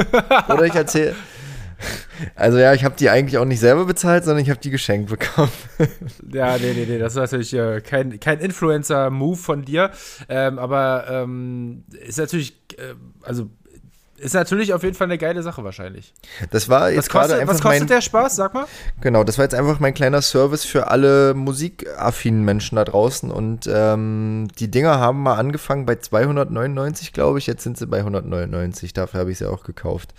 [0.49, 1.13] Oder ich erzähle.
[2.33, 5.11] Also ja, ich habe die eigentlich auch nicht selber bezahlt, sondern ich habe die geschenkt
[5.11, 5.51] bekommen.
[6.33, 9.91] Ja, nee, nee, nee, das ist natürlich äh, kein, kein Influencer-Move von dir.
[10.29, 13.51] Ähm, aber ähm, ist natürlich, äh, also
[14.17, 16.13] ist natürlich auf jeden Fall eine geile Sache wahrscheinlich.
[16.51, 18.65] Das war jetzt gerade einfach Was kostet mein, der Spaß, sag mal?
[19.01, 23.69] Genau, das war jetzt einfach mein kleiner Service für alle musikaffinen Menschen da draußen und
[23.71, 28.93] ähm, die Dinger haben mal angefangen bei 299, glaube ich, jetzt sind sie bei 199,
[28.93, 30.13] dafür habe ich sie auch gekauft.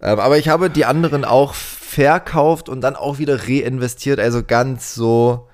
[0.00, 4.94] Ähm, aber ich habe die anderen auch verkauft und dann auch wieder reinvestiert, also ganz
[4.94, 5.48] so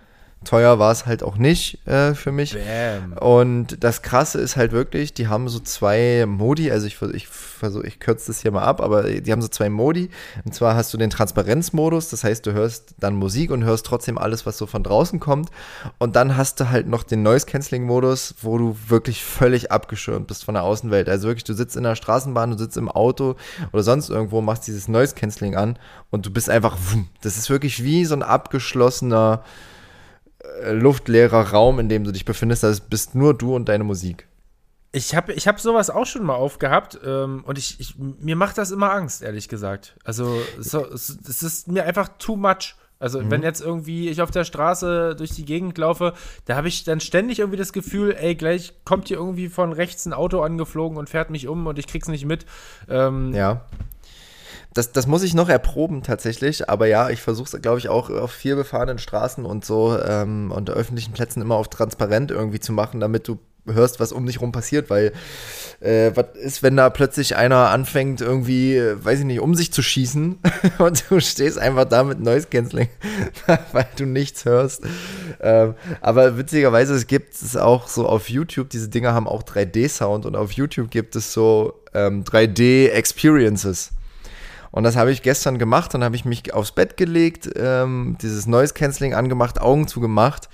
[0.44, 2.54] teuer war es halt auch nicht äh, für mich.
[2.54, 3.12] Bam.
[3.18, 7.86] Und das Krasse ist halt wirklich, die haben so zwei Modi, also ich, ich versuche,
[7.86, 10.10] ich kürze das hier mal ab, aber die haben so zwei Modi.
[10.44, 14.18] Und zwar hast du den Transparenzmodus, das heißt, du hörst dann Musik und hörst trotzdem
[14.18, 15.50] alles, was so von draußen kommt.
[15.98, 20.54] Und dann hast du halt noch den Noise-Canceling-Modus, wo du wirklich völlig abgeschirmt bist von
[20.54, 21.08] der Außenwelt.
[21.08, 23.36] Also wirklich, du sitzt in der Straßenbahn, du sitzt im Auto
[23.72, 25.78] oder sonst irgendwo, machst dieses Noise-Canceling an
[26.10, 26.76] und du bist einfach,
[27.22, 29.42] das ist wirklich wie so ein abgeschlossener
[30.72, 32.62] luftleerer Raum, in dem du dich befindest.
[32.62, 34.26] Das bist nur du und deine Musik.
[34.92, 38.58] Ich habe ich hab sowas auch schon mal aufgehabt ähm, und ich, ich, mir macht
[38.58, 39.96] das immer Angst, ehrlich gesagt.
[40.04, 42.76] Also so, es, es ist mir einfach too much.
[43.00, 43.30] Also mhm.
[43.30, 47.00] wenn jetzt irgendwie ich auf der Straße durch die Gegend laufe, da habe ich dann
[47.00, 51.10] ständig irgendwie das Gefühl, ey, gleich kommt hier irgendwie von rechts ein Auto angeflogen und
[51.10, 52.46] fährt mich um und ich krieg's nicht mit.
[52.88, 53.62] Ähm, ja.
[54.74, 58.10] Das, das muss ich noch erproben tatsächlich, aber ja, ich versuche es, glaube ich, auch
[58.10, 62.72] auf viel befahrenen Straßen und so ähm, und öffentlichen Plätzen immer auf transparent irgendwie zu
[62.72, 65.12] machen, damit du hörst, was um dich rum passiert, weil
[65.80, 69.82] äh, was ist, wenn da plötzlich einer anfängt, irgendwie, weiß ich nicht, um sich zu
[69.82, 70.38] schießen
[70.78, 72.88] und du stehst einfach da mit Noise Cancelling,
[73.72, 74.82] weil du nichts hörst.
[75.40, 80.26] Ähm, aber witzigerweise, es gibt es auch so auf YouTube, diese Dinger haben auch 3D-Sound
[80.26, 83.90] und auf YouTube gibt es so ähm, 3D-Experiences.
[84.74, 85.94] Und das habe ich gestern gemacht.
[85.94, 90.48] Dann habe ich mich aufs Bett gelegt, ähm, dieses Noise Cancelling angemacht, Augen zugemacht.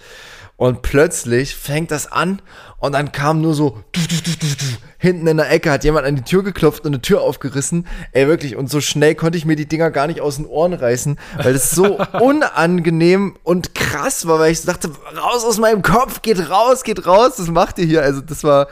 [0.59, 2.43] Und plötzlich fängt das an
[2.77, 4.57] und dann kam nur so du, du, du,
[4.99, 7.87] hinten in der Ecke hat jemand an die Tür geklopft und eine Tür aufgerissen.
[8.13, 8.57] Ey, wirklich.
[8.57, 11.55] Und so schnell konnte ich mir die Dinger gar nicht aus den Ohren reißen, weil
[11.55, 16.83] das so unangenehm und krass war, weil ich dachte, raus aus meinem Kopf, geht raus,
[16.83, 18.03] geht raus, das macht ihr hier.
[18.03, 18.69] Also das war,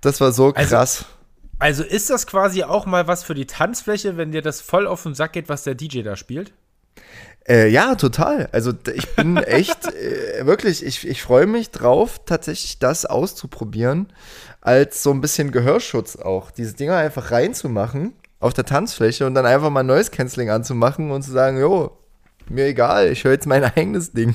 [0.00, 0.96] das war so also krass.
[0.98, 1.19] Also
[1.60, 5.02] also ist das quasi auch mal was für die Tanzfläche, wenn dir das voll auf
[5.04, 6.52] den Sack geht, was der DJ da spielt?
[7.48, 8.48] Äh, ja, total.
[8.52, 14.08] Also ich bin echt, äh, wirklich, ich, ich freue mich drauf, tatsächlich das auszuprobieren,
[14.60, 16.50] als so ein bisschen Gehörschutz auch.
[16.50, 21.22] Diese Dinger einfach reinzumachen auf der Tanzfläche und dann einfach mal Noise Canceling anzumachen und
[21.22, 21.96] zu sagen, jo,
[22.48, 24.34] mir egal, ich höre jetzt mein eigenes Ding.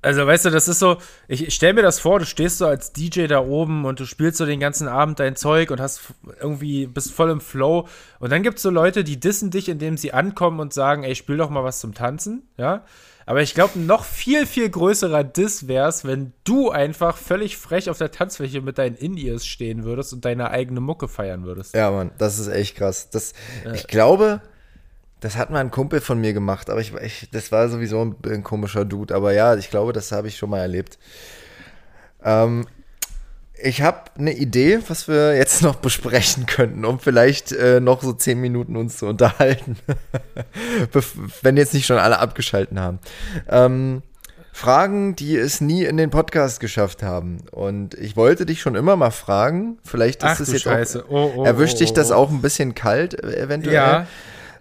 [0.00, 2.66] Also, weißt du, das ist so, ich, ich stell mir das vor, du stehst so
[2.66, 6.00] als DJ da oben und du spielst so den ganzen Abend dein Zeug und hast
[6.40, 7.88] irgendwie, bist voll im Flow.
[8.20, 11.16] Und dann gibt es so Leute, die dissen dich, indem sie ankommen und sagen, ey,
[11.16, 12.84] spiel doch mal was zum Tanzen, ja.
[13.26, 17.90] Aber ich glaube, ein noch viel, viel größerer Diss wär's, wenn du einfach völlig frech
[17.90, 21.74] auf der Tanzfläche mit deinen In-Ears stehen würdest und deine eigene Mucke feiern würdest.
[21.74, 23.10] Ja, Mann, das ist echt krass.
[23.10, 23.34] Das,
[23.66, 24.40] äh, ich glaube,
[25.20, 28.16] das hat mal ein Kumpel von mir gemacht, aber ich, ich das war sowieso ein,
[28.24, 29.14] ein, komischer Dude.
[29.14, 30.98] Aber ja, ich glaube, das habe ich schon mal erlebt.
[32.22, 32.66] Ähm,
[33.60, 38.12] ich habe eine Idee, was wir jetzt noch besprechen könnten, um vielleicht äh, noch so
[38.12, 39.76] zehn Minuten uns zu unterhalten.
[41.42, 43.00] Wenn jetzt nicht schon alle abgeschalten haben.
[43.48, 44.02] Ähm,
[44.52, 47.38] Fragen, die es nie in den Podcast geschafft haben.
[47.52, 51.04] Und ich wollte dich schon immer mal fragen, vielleicht ist es jetzt Scheiße.
[51.04, 52.16] auch, oh, oh, erwischt dich das oh, oh.
[52.16, 53.74] auch ein bisschen kalt, äh, eventuell.
[53.74, 54.06] Ja.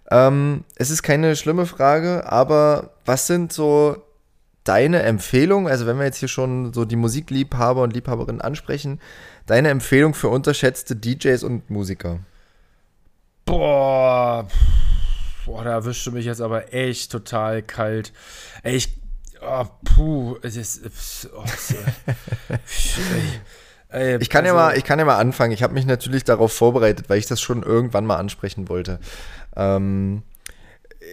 [0.10, 4.04] Ähm, es ist keine schlimme Frage, aber was sind so
[4.64, 9.00] deine Empfehlungen, also wenn wir jetzt hier schon so die Musikliebhaber und Liebhaberinnen ansprechen,
[9.46, 12.20] deine Empfehlung für unterschätzte DJs und Musiker?
[13.46, 14.48] Boah,
[15.46, 18.12] boah, da erwischte mich jetzt aber echt total kalt.
[18.64, 18.98] Ey, ich,
[19.42, 21.76] oh, puh, es ist, oh, so,
[23.90, 25.54] ey, ich kann also, ja mal, ich kann ja mal anfangen.
[25.54, 29.00] Ich habe mich natürlich darauf vorbereitet, weil ich das schon irgendwann mal ansprechen wollte.
[29.58, 30.22] Ähm,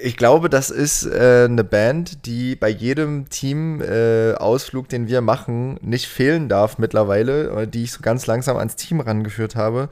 [0.03, 5.79] ich glaube, das ist äh, eine Band, die bei jedem Team-Ausflug, äh, den wir machen,
[5.83, 9.89] nicht fehlen darf mittlerweile, die ich so ganz langsam ans Team rangeführt habe.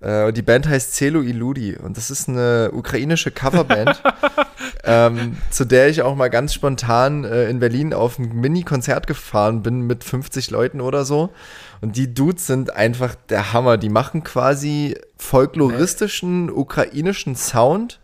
[0.00, 4.02] Äh, die Band heißt Celo Iludi und das ist eine ukrainische Coverband,
[4.84, 9.62] ähm, zu der ich auch mal ganz spontan äh, in Berlin auf ein Mini-Konzert gefahren
[9.62, 11.30] bin mit 50 Leuten oder so.
[11.80, 13.78] Und die Dudes sind einfach der Hammer.
[13.78, 18.00] Die machen quasi folkloristischen ukrainischen Sound,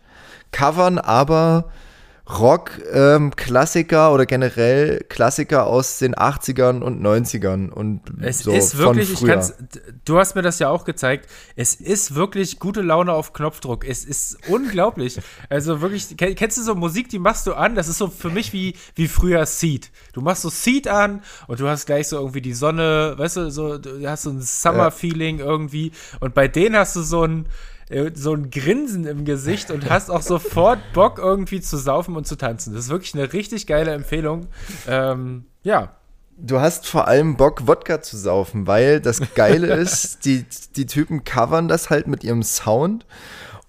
[0.51, 1.71] covern aber
[2.29, 9.13] Rock-Klassiker ähm, oder generell Klassiker aus den 80ern und 90ern und es so ist wirklich,
[9.13, 9.53] ich kann's,
[10.03, 13.87] du hast mir das ja auch gezeigt, es ist wirklich gute Laune auf Knopfdruck.
[13.87, 15.19] Es ist unglaublich.
[15.49, 18.51] also wirklich, kennst du so Musik, die machst du an, das ist so für mich
[18.51, 19.91] wie, wie früher Seed.
[20.11, 23.51] Du machst so Seed an und du hast gleich so irgendwie die Sonne, weißt du,
[23.51, 25.45] so, du hast so ein Summer-Feeling ja.
[25.45, 27.47] irgendwie und bei denen hast du so ein
[28.15, 32.35] so ein Grinsen im Gesicht und hast auch sofort Bock, irgendwie zu saufen und zu
[32.35, 32.73] tanzen.
[32.73, 34.47] Das ist wirklich eine richtig geile Empfehlung.
[34.87, 35.93] Ähm, ja.
[36.39, 40.45] Du hast vor allem Bock, Wodka zu saufen, weil das Geile ist, die,
[40.75, 43.07] die Typen covern das halt mit ihrem Sound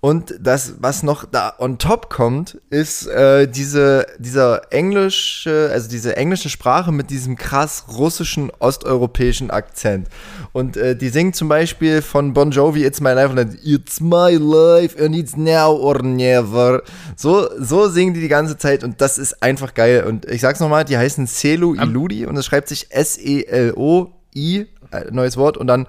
[0.00, 6.16] und das, was noch da on top kommt, ist äh, diese, dieser englische, also diese
[6.16, 10.06] englische Sprache mit diesem krass russischen, osteuropäischen Akzent.
[10.52, 14.00] Und äh, die singen zum Beispiel von Bon Jovi It's My Life und dann It's
[14.00, 16.84] My Life and it's now or never.
[17.16, 20.04] So, so singen die die ganze Zeit und das ist einfach geil.
[20.04, 25.36] Und ich sag's nochmal, die heißen Celo Iludi und es schreibt sich S-E-L-O-I, äh, neues
[25.36, 25.88] Wort, und dann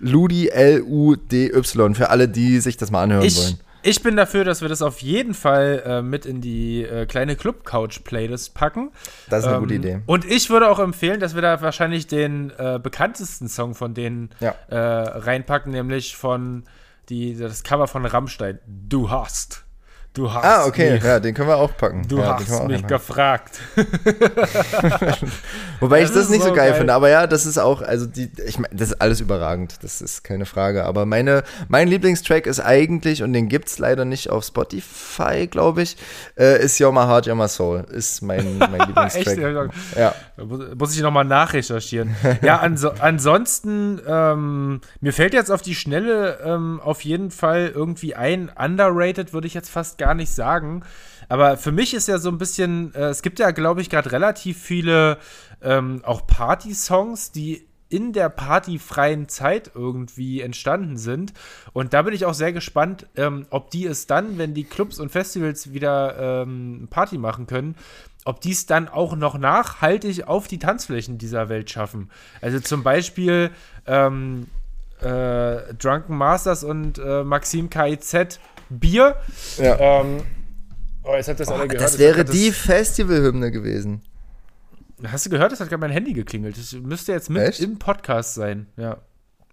[0.00, 3.60] Ludi, L-U-D-Y, für alle, die sich das mal anhören ich, wollen.
[3.82, 7.36] Ich bin dafür, dass wir das auf jeden Fall äh, mit in die äh, kleine
[7.36, 8.90] Club-Couch-Playlist packen.
[9.28, 10.00] Das ist eine ähm, gute Idee.
[10.06, 14.30] Und ich würde auch empfehlen, dass wir da wahrscheinlich den äh, bekanntesten Song von denen
[14.40, 14.54] ja.
[14.68, 16.64] Äh, reinpacken, nämlich von
[17.08, 18.58] die, das Cover von Rammstein.
[18.66, 19.64] Du hast.
[20.12, 22.02] Du hast Ah, okay, mich, ja, den können wir auch packen.
[22.08, 23.60] Du ja, hast mich gefragt.
[25.80, 28.06] Wobei das ich das nicht so geil, geil, finde, aber ja, das ist auch, also
[28.06, 30.84] die, ich meine, das ist alles überragend, das ist keine Frage.
[30.84, 35.82] Aber meine, mein Lieblingstrack ist eigentlich, und den gibt es leider nicht auf Spotify, glaube
[35.82, 35.96] ich,
[36.36, 37.86] äh, ist You're My Heart, You're My Soul.
[37.92, 39.38] Ist mein, mein Lieblingstrack.
[39.38, 39.96] Echt?
[39.96, 40.12] Ja.
[40.76, 42.16] Muss ich nochmal nachrecherchieren.
[42.42, 48.16] ja, anso ansonsten, ähm, mir fällt jetzt auf die Schnelle ähm, auf jeden Fall irgendwie
[48.16, 50.82] ein, underrated würde ich jetzt fast gar nicht sagen.
[51.28, 54.10] Aber für mich ist ja so ein bisschen, äh, es gibt ja, glaube ich, gerade
[54.10, 55.18] relativ viele
[55.62, 61.32] ähm, auch Party-Songs, die in der partyfreien Zeit irgendwie entstanden sind.
[61.72, 65.00] Und da bin ich auch sehr gespannt, ähm, ob die es dann, wenn die Clubs
[65.00, 67.74] und Festivals wieder ähm, Party machen können,
[68.24, 72.10] ob die es dann auch noch nachhaltig auf die Tanzflächen dieser Welt schaffen.
[72.40, 73.50] Also zum Beispiel
[73.86, 74.46] ähm,
[75.00, 78.38] äh, Drunken Masters und äh, Maxim KIZ
[78.70, 79.16] Bier.
[79.58, 79.78] Ja.
[79.78, 80.22] Ähm,
[81.02, 81.84] oh, jetzt habt ihr das oh, alle gehört.
[81.84, 84.02] Das wäre das die Festivalhymne gewesen.
[85.06, 85.52] Hast du gehört?
[85.52, 86.58] Das hat gerade mein Handy geklingelt.
[86.58, 87.60] Das müsste jetzt mit Echt?
[87.60, 88.66] im Podcast sein.
[88.76, 88.98] Ja.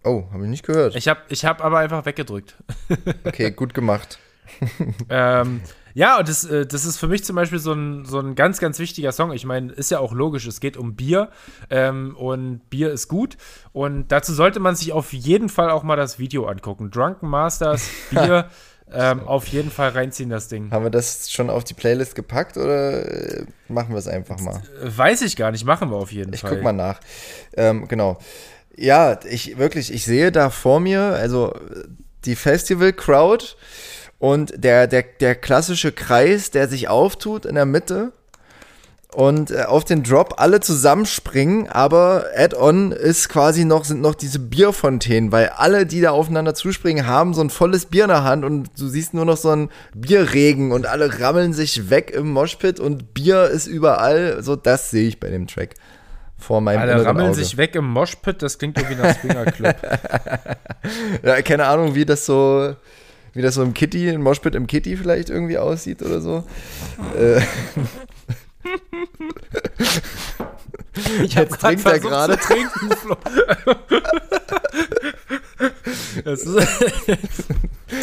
[0.04, 0.96] Oh, habe ich nicht gehört.
[0.96, 2.56] Ich habe ich hab aber einfach weggedrückt.
[3.26, 4.20] okay, gut gemacht.
[5.10, 5.62] ähm,
[5.94, 8.60] ja, und das, äh, das ist für mich zum Beispiel so ein, so ein ganz,
[8.60, 9.34] ganz wichtiger Song.
[9.34, 11.32] Ich meine, ist ja auch logisch, es geht um Bier
[11.70, 13.36] ähm, und Bier ist gut.
[13.74, 16.92] Und dazu sollte man sich auf jeden Fall auch mal das Video angucken.
[16.92, 18.50] Drunken Masters, Bier.
[18.93, 20.71] Ähm, auf jeden Fall reinziehen, das Ding.
[20.71, 24.62] Haben wir das schon auf die Playlist gepackt oder äh, machen wir es einfach mal?
[24.82, 26.52] Weiß ich gar nicht, machen wir auf jeden ich Fall.
[26.52, 27.00] Ich guck mal nach.
[27.56, 28.17] Ähm, genau.
[28.78, 31.54] Ja, ich wirklich, ich sehe da vor mir, also
[32.26, 33.45] die Festival-Crowd
[34.19, 38.13] und der, der, der klassische Kreis, der sich auftut in der Mitte
[39.18, 44.38] und äh, auf den Drop alle zusammenspringen, aber Add-on ist quasi noch, sind noch diese
[44.38, 48.46] Bierfontänen, weil alle, die da aufeinander zuspringen, haben so ein volles Bier in der Hand
[48.46, 52.80] und du siehst nur noch so einen Bierregen und alle rammeln sich weg im Moshpit
[52.80, 54.44] und Bier ist überall.
[54.44, 55.74] So, das sehe ich bei dem Track.
[56.38, 57.38] Vor meinem Alle rammeln Auge.
[57.38, 59.76] sich weg im Moshpit, das klingt irgendwie nach Swinger Club.
[61.24, 62.76] ja, keine Ahnung, wie das so
[63.38, 66.44] wie das so im Kitty, im Moshpit im Kitty vielleicht irgendwie aussieht oder so.
[68.63, 68.78] Äh.
[71.24, 72.38] Ich Jetzt trinkt er gerade.
[72.38, 72.89] trinken,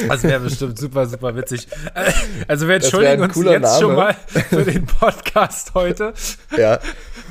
[0.08, 1.66] das wäre bestimmt super, super witzig.
[2.48, 3.80] Also wir entschuldigen uns jetzt Name.
[3.80, 4.16] schon mal
[4.48, 6.14] für den Podcast heute.
[6.56, 6.78] Ja.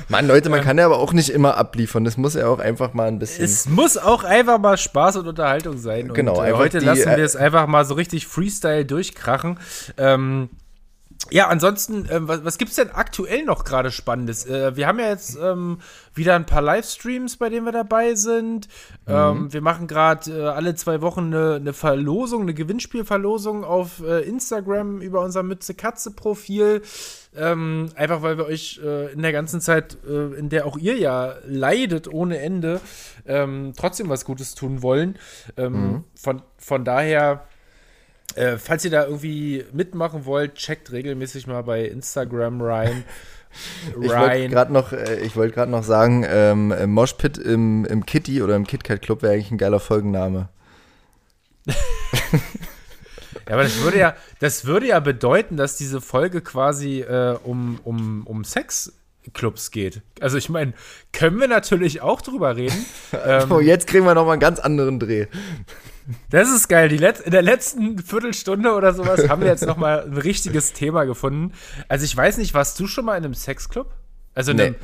[0.08, 2.04] Mann, Leute, man ähm, kann ja aber auch nicht immer abliefern.
[2.04, 3.44] Das muss ja auch einfach mal ein bisschen.
[3.44, 6.12] Es muss auch einfach mal Spaß und Unterhaltung sein.
[6.12, 6.40] Genau.
[6.40, 9.58] Und, äh, heute die, lassen wir es einfach mal so richtig Freestyle durchkrachen.
[9.96, 10.50] Ähm,
[11.30, 14.46] ja, ansonsten, äh, was, was gibt es denn aktuell noch gerade Spannendes?
[14.46, 15.78] Äh, wir haben ja jetzt ähm,
[16.14, 18.68] wieder ein paar Livestreams, bei denen wir dabei sind.
[19.06, 19.14] Mhm.
[19.14, 24.20] Ähm, wir machen gerade äh, alle zwei Wochen eine, eine, Verlosung, eine Gewinnspielverlosung auf äh,
[24.20, 26.82] Instagram über unser Mütze-Katze-Profil.
[27.36, 30.96] Ähm, einfach weil wir euch äh, in der ganzen Zeit, äh, in der auch ihr
[30.96, 32.80] ja leidet ohne Ende,
[33.26, 35.18] ähm, trotzdem was Gutes tun wollen.
[35.56, 36.04] Ähm, mhm.
[36.14, 37.44] von, von daher
[38.34, 43.04] äh, falls ihr da irgendwie mitmachen wollt, checkt regelmäßig mal bei Instagram rein.
[44.00, 48.56] Ich wollte gerade noch, äh, wollt noch sagen, ähm, äh, Moshpit im, im Kitty oder
[48.56, 50.48] im KitKat Club wäre eigentlich ein geiler Folgenname.
[51.66, 51.74] ja,
[53.48, 58.26] aber das würde ja, das würde ja bedeuten, dass diese Folge quasi äh, um, um,
[58.26, 58.42] um
[59.24, 60.02] Sexclubs geht.
[60.20, 60.74] Also ich meine,
[61.12, 62.84] können wir natürlich auch drüber reden.
[63.24, 65.26] ähm, oh, jetzt kriegen wir noch mal einen ganz anderen Dreh.
[66.30, 66.92] Das ist geil.
[66.92, 71.52] In der letzten Viertelstunde oder sowas haben wir jetzt noch mal ein richtiges Thema gefunden.
[71.88, 73.90] Also ich weiß nicht, warst du schon mal in einem Sexclub?
[74.34, 74.62] Also in nee.
[74.64, 74.76] einem,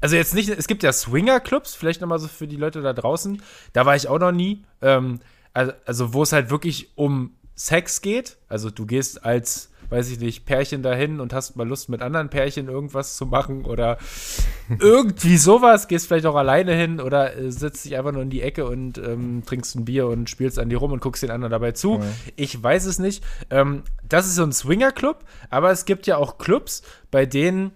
[0.00, 2.92] also jetzt nicht, es gibt ja Swinger-Clubs, vielleicht noch mal so für die Leute da
[2.92, 3.42] draußen.
[3.72, 4.62] Da war ich auch noch nie.
[4.80, 5.20] Ähm,
[5.52, 8.36] also, also wo es halt wirklich um Sex geht.
[8.48, 12.30] Also du gehst als weiß ich nicht, Pärchen dahin und hast mal Lust mit anderen
[12.30, 13.98] Pärchen irgendwas zu machen oder
[14.78, 18.42] irgendwie sowas, gehst vielleicht auch alleine hin oder äh, sitzt dich einfach nur in die
[18.42, 21.50] Ecke und ähm, trinkst ein Bier und spielst an die rum und guckst den anderen
[21.50, 21.98] dabei zu.
[21.98, 22.04] Mhm.
[22.36, 23.24] Ich weiß es nicht.
[23.50, 27.72] Ähm, das ist so ein Swinger-Club, aber es gibt ja auch Clubs, bei denen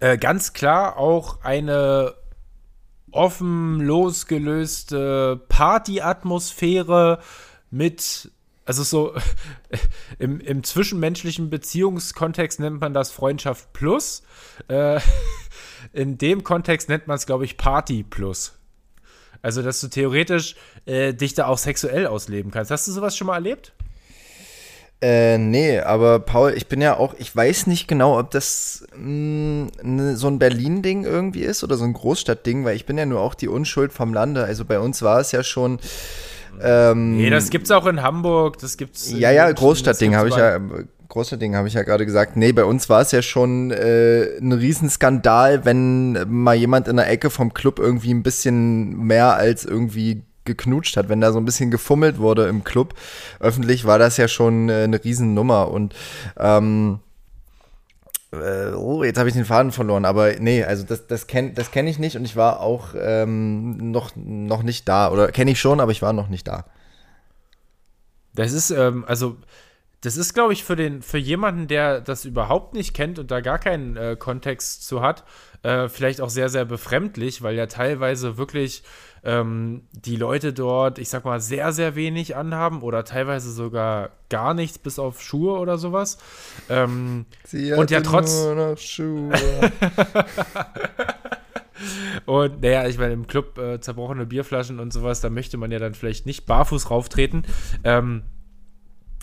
[0.00, 2.14] äh, ganz klar auch eine
[3.10, 7.20] offen losgelöste Party-Atmosphäre
[7.70, 8.30] mit
[8.68, 9.14] also so
[10.18, 14.22] im, im zwischenmenschlichen Beziehungskontext nennt man das Freundschaft plus.
[14.68, 15.00] Äh,
[15.94, 18.58] in dem Kontext nennt man es, glaube ich, Party plus.
[19.40, 20.54] Also, dass du theoretisch
[20.84, 22.70] äh, dich da auch sexuell ausleben kannst.
[22.70, 23.72] Hast du sowas schon mal erlebt?
[25.00, 29.70] Äh, nee, aber Paul, ich bin ja auch, ich weiß nicht genau, ob das mh,
[29.82, 33.20] ne, so ein Berlin-Ding irgendwie ist oder so ein Großstadt-Ding, weil ich bin ja nur
[33.20, 34.44] auch die Unschuld vom Lande.
[34.44, 35.78] Also bei uns war es ja schon
[36.62, 39.12] ähm, nee, das gibt's auch in Hamburg, das gibt's.
[39.12, 40.58] Ja, ja, Großstadtding habe ich ja.
[41.08, 42.36] Großstadtding habe ich ja gerade gesagt.
[42.36, 47.08] Nee, bei uns war es ja schon äh, ein Riesenskandal, wenn mal jemand in der
[47.08, 51.44] Ecke vom Club irgendwie ein bisschen mehr als irgendwie geknutscht hat, wenn da so ein
[51.44, 52.94] bisschen gefummelt wurde im Club.
[53.40, 55.94] Öffentlich war das ja schon äh, eine Riesennummer und
[56.38, 57.07] ähm, äh,
[58.32, 61.86] oh, jetzt habe ich den Faden verloren, aber nee, also das, das kenne das kenn
[61.86, 65.10] ich nicht und ich war auch ähm, noch, noch nicht da.
[65.10, 66.66] Oder kenne ich schon, aber ich war noch nicht da.
[68.34, 69.36] Das ist, ähm, also,
[70.02, 73.40] das ist, glaube ich, für, den, für jemanden, der das überhaupt nicht kennt und da
[73.40, 75.24] gar keinen äh, Kontext zu hat,
[75.64, 78.84] äh, vielleicht auch sehr, sehr befremdlich, weil ja teilweise wirklich
[79.24, 84.54] ähm, die Leute dort, ich sag mal, sehr, sehr wenig anhaben oder teilweise sogar gar
[84.54, 86.18] nichts bis auf Schuhe oder sowas.
[86.68, 87.26] Ähm,
[87.76, 88.44] und ja trotz.
[88.44, 89.32] Nur noch Schuhe.
[92.26, 95.78] Und naja, ich meine, im Club äh, zerbrochene Bierflaschen und sowas, da möchte man ja
[95.78, 97.44] dann vielleicht nicht barfuß rauftreten.
[97.84, 98.24] Ähm,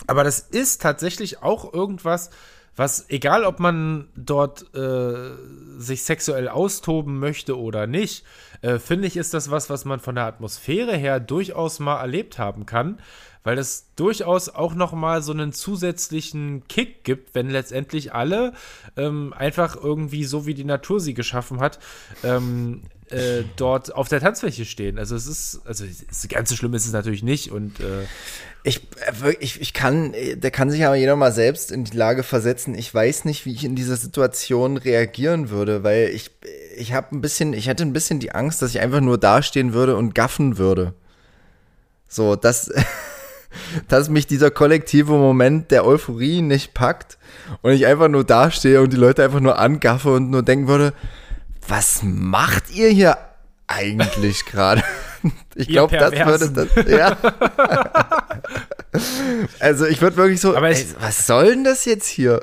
[0.06, 2.30] aber das ist tatsächlich auch irgendwas,
[2.76, 5.30] was, egal ob man dort äh,
[5.78, 8.24] sich sexuell austoben möchte oder nicht,
[8.60, 12.38] äh, finde ich, ist das was, was man von der Atmosphäre her durchaus mal erlebt
[12.38, 12.98] haben kann,
[13.44, 18.52] weil das durchaus auch noch mal so einen zusätzlichen Kick gibt, wenn letztendlich alle
[18.96, 21.78] ähm, einfach irgendwie so wie die Natur sie geschaffen hat,
[22.24, 24.98] ähm, äh, dort auf der Tanzfläche stehen.
[24.98, 25.84] Also es ist, also
[26.28, 28.04] ganz so schlimm ist es natürlich nicht und äh,
[28.64, 28.82] ich,
[29.22, 32.74] äh, ich, ich kann, der kann sich aber jeder mal selbst in die Lage versetzen.
[32.74, 36.32] Ich weiß nicht, wie ich in dieser Situation reagieren würde, weil ich,
[36.76, 39.72] ich habe ein bisschen, ich hätte ein bisschen die Angst, dass ich einfach nur dastehen
[39.72, 40.94] würde und gaffen würde.
[42.08, 42.72] So, dass,
[43.88, 47.18] dass mich dieser kollektive Moment der Euphorie nicht packt
[47.62, 50.92] und ich einfach nur dastehe und die Leute einfach nur angaffe und nur denken würde,
[51.68, 53.18] was macht ihr hier
[53.66, 54.82] eigentlich gerade?
[55.54, 56.86] Ich glaube, das würde das.
[56.86, 57.16] Ja.
[59.60, 60.56] also ich würde wirklich so.
[60.56, 62.42] Aber ey, was soll denn das jetzt hier?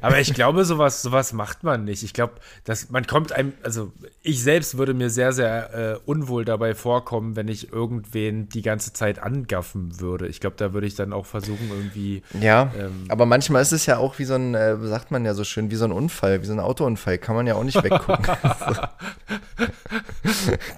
[0.00, 2.02] Aber ich glaube, sowas, sowas macht man nicht.
[2.02, 3.92] Ich glaube, dass man kommt einem, also
[4.22, 8.92] ich selbst würde mir sehr, sehr äh, unwohl dabei vorkommen, wenn ich irgendwen die ganze
[8.92, 10.26] Zeit angaffen würde.
[10.28, 12.22] Ich glaube, da würde ich dann auch versuchen, irgendwie.
[12.40, 15.34] Ja, ähm, aber manchmal ist es ja auch wie so ein, äh, sagt man ja
[15.34, 17.18] so schön, wie so ein Unfall, wie so ein Autounfall.
[17.18, 18.24] Kann man ja auch nicht weggucken.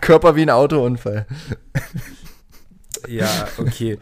[0.01, 1.27] Körper wie ein Autounfall.
[3.09, 3.99] ja, okay.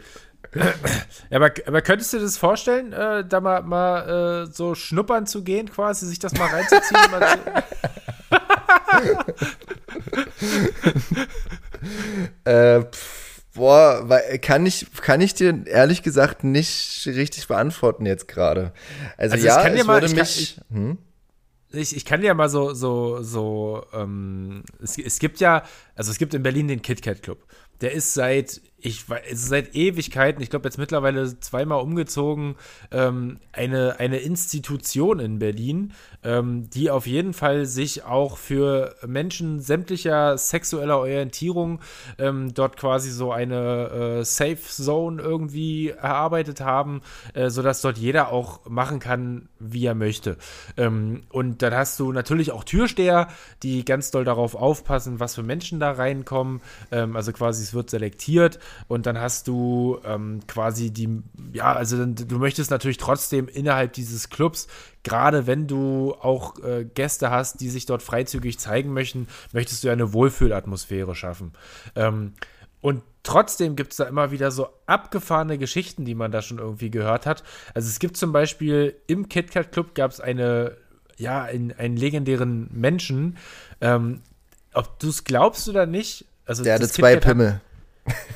[1.29, 5.25] Ja, aber, aber könntest du dir das vorstellen, äh, da mal, mal äh, so schnuppern
[5.25, 7.11] zu gehen, quasi, sich das mal reinzuziehen?
[7.11, 7.63] mal
[12.79, 12.85] äh,
[13.53, 18.73] Boah, weil, kann ich, kann ich dir ehrlich gesagt nicht richtig beantworten jetzt gerade.
[19.15, 20.15] Also, also, ja, es mal, würde mich.
[20.15, 20.97] Kann, ich, hm?
[21.71, 25.63] ich, ich, kann dir mal so, so, so, ähm, es, es gibt ja,
[25.95, 27.45] also es gibt in Berlin den KitKat Club.
[27.81, 32.55] Der ist seit ich weiß, seit Ewigkeiten, ich glaube jetzt mittlerweile zweimal umgezogen,
[32.91, 39.61] ähm, eine, eine Institution in Berlin, ähm, die auf jeden Fall sich auch für Menschen
[39.61, 41.79] sämtlicher sexueller Orientierung
[42.17, 47.01] ähm, dort quasi so eine äh, Safe Zone irgendwie erarbeitet haben,
[47.33, 50.35] äh, sodass dort jeder auch machen kann, wie er möchte.
[50.75, 53.29] Ähm, und dann hast du natürlich auch Türsteher,
[53.63, 56.59] die ganz doll darauf aufpassen, was für Menschen da reinkommen.
[56.91, 61.21] Ähm, also quasi es wird selektiert und dann hast du ähm, quasi die,
[61.53, 64.67] ja, also du möchtest natürlich trotzdem innerhalb dieses Clubs,
[65.03, 69.87] gerade wenn du auch äh, Gäste hast, die sich dort freizügig zeigen möchten, möchtest du
[69.87, 71.53] ja eine Wohlfühlatmosphäre schaffen.
[71.95, 72.33] Ähm,
[72.81, 76.91] und trotzdem gibt es da immer wieder so abgefahrene Geschichten, die man da schon irgendwie
[76.91, 77.43] gehört hat.
[77.73, 80.75] Also es gibt zum Beispiel im KitKat Club gab es eine,
[81.17, 83.37] ja, einen, einen legendären Menschen.
[83.79, 84.21] Ähm,
[84.73, 86.25] ob du es glaubst oder nicht.
[86.45, 87.61] Also Der hatte zwei Pimmel.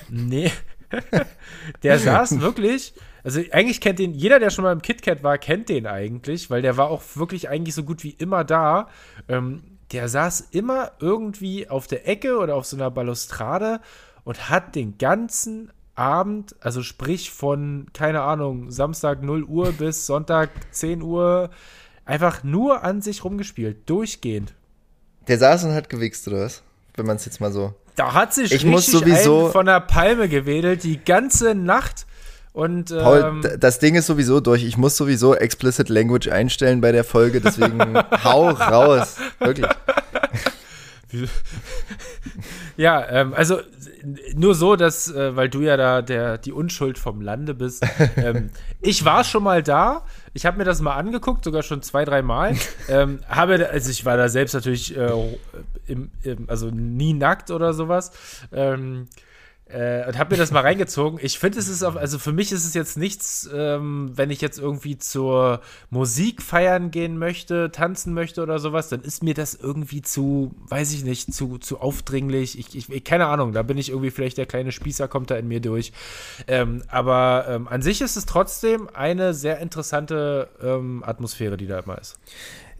[0.09, 0.51] Nee.
[1.83, 2.93] der saß wirklich,
[3.23, 6.61] also eigentlich kennt den, jeder, der schon mal im KitKat war, kennt den eigentlich, weil
[6.61, 8.89] der war auch wirklich eigentlich so gut wie immer da.
[9.27, 13.79] Ähm, der saß immer irgendwie auf der Ecke oder auf so einer Balustrade
[14.23, 20.49] und hat den ganzen Abend, also sprich von, keine Ahnung, Samstag 0 Uhr bis Sonntag
[20.71, 21.49] 10 Uhr,
[22.05, 24.53] einfach nur an sich rumgespielt, durchgehend.
[25.27, 26.61] Der saß und hat gewichst, oder was?
[26.95, 27.73] Wenn man es jetzt mal so.
[27.97, 32.05] Da hat sich ich muss sowieso von der Palme gewedelt die ganze Nacht.
[32.53, 34.63] Und, Paul, ähm, das Ding ist sowieso durch.
[34.63, 39.17] Ich muss sowieso Explicit Language einstellen bei der Folge, deswegen hau raus.
[39.39, 39.67] Wirklich.
[42.77, 43.61] ja, ähm, also
[44.35, 47.85] nur so, dass, äh, weil du ja da der, die Unschuld vom Lande bist.
[48.15, 48.49] ähm,
[48.81, 50.03] ich war schon mal da.
[50.33, 52.55] Ich habe mir das mal angeguckt, sogar schon zwei, drei Mal.
[52.89, 55.37] ähm, habe, also ich war da selbst natürlich, äh,
[55.87, 58.11] im, im, also nie nackt oder sowas.
[58.51, 59.07] Ähm,
[59.69, 61.19] äh, und habe mir das mal reingezogen.
[61.21, 64.41] Ich finde, es ist auf, also für mich ist es jetzt nichts, ähm, wenn ich
[64.41, 69.55] jetzt irgendwie zur Musik feiern gehen möchte, tanzen möchte oder sowas, dann ist mir das
[69.55, 72.57] irgendwie zu, weiß ich nicht, zu, zu aufdringlich.
[72.57, 75.47] Ich, ich, keine Ahnung, da bin ich irgendwie vielleicht der kleine Spießer, kommt da in
[75.47, 75.91] mir durch.
[76.47, 81.79] Ähm, aber ähm, an sich ist es trotzdem eine sehr interessante ähm, Atmosphäre, die da
[81.79, 82.17] immer ist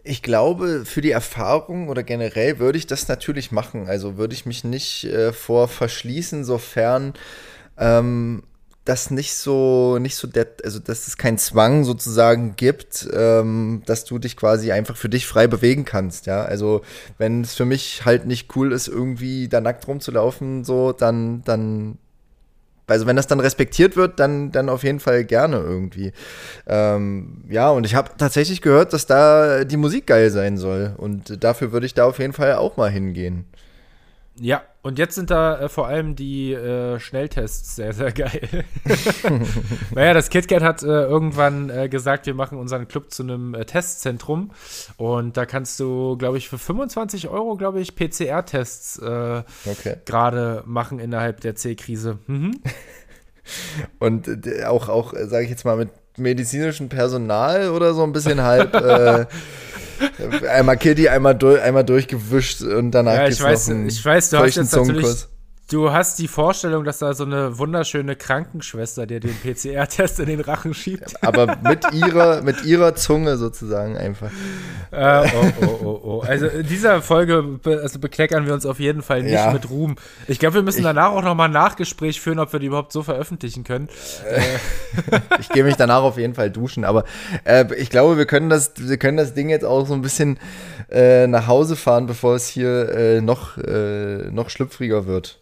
[0.08, 3.86] ich glaube, für die Erfahrung oder generell würde ich das natürlich machen.
[3.88, 7.12] Also würde ich mich nicht äh, vor verschließen, sofern
[7.76, 8.42] ähm,
[8.86, 14.06] das nicht so, nicht so der, also dass es keinen Zwang sozusagen gibt, ähm, dass
[14.06, 16.42] du dich quasi einfach für dich frei bewegen kannst, ja.
[16.42, 16.80] Also
[17.18, 21.98] wenn es für mich halt nicht cool ist, irgendwie da nackt rumzulaufen, so, dann, dann
[22.88, 26.12] also wenn das dann respektiert wird, dann, dann auf jeden Fall gerne irgendwie.
[26.66, 30.94] Ähm, ja, und ich habe tatsächlich gehört, dass da die Musik geil sein soll.
[30.96, 33.44] Und dafür würde ich da auf jeden Fall auch mal hingehen.
[34.40, 38.64] Ja, und jetzt sind da äh, vor allem die äh, Schnelltests sehr, sehr geil.
[39.94, 43.66] naja, das KitKat hat äh, irgendwann äh, gesagt, wir machen unseren Club zu einem äh,
[43.66, 44.50] Testzentrum.
[44.96, 49.96] Und da kannst du, glaube ich, für 25 Euro, glaube ich, PCR-Tests äh, okay.
[50.06, 52.18] gerade machen innerhalb der C-Krise.
[52.26, 52.58] Mhm.
[53.98, 54.30] Und
[54.64, 58.72] auch, auch sage ich jetzt mal, mit medizinischem Personal oder so ein bisschen halb
[60.50, 64.56] einmal Kitty, einmal, durch, einmal durchgewischt und danach ja, ich weiß, ich weiß, du hast
[64.56, 65.26] jetzt natürlich
[65.70, 70.40] Du hast die Vorstellung, dass da so eine wunderschöne Krankenschwester dir den PCR-Test in den
[70.40, 71.22] Rachen schiebt.
[71.22, 74.30] Aber mit ihrer, mit ihrer Zunge sozusagen einfach.
[74.90, 76.20] Äh, oh, oh, oh, oh.
[76.26, 79.52] Also in dieser Folge be also bekleckern wir uns auf jeden Fall nicht ja.
[79.52, 79.96] mit Ruhm.
[80.26, 82.92] Ich glaube, wir müssen ich, danach auch nochmal ein Nachgespräch führen, ob wir die überhaupt
[82.92, 83.90] so veröffentlichen können.
[84.26, 84.40] Äh,
[85.38, 86.86] ich gehe mich danach auf jeden Fall duschen.
[86.86, 87.04] Aber
[87.44, 90.38] äh, ich glaube, wir können, das, wir können das Ding jetzt auch so ein bisschen
[90.90, 95.40] äh, nach Hause fahren, bevor es hier äh, noch, äh, noch schlüpfriger wird.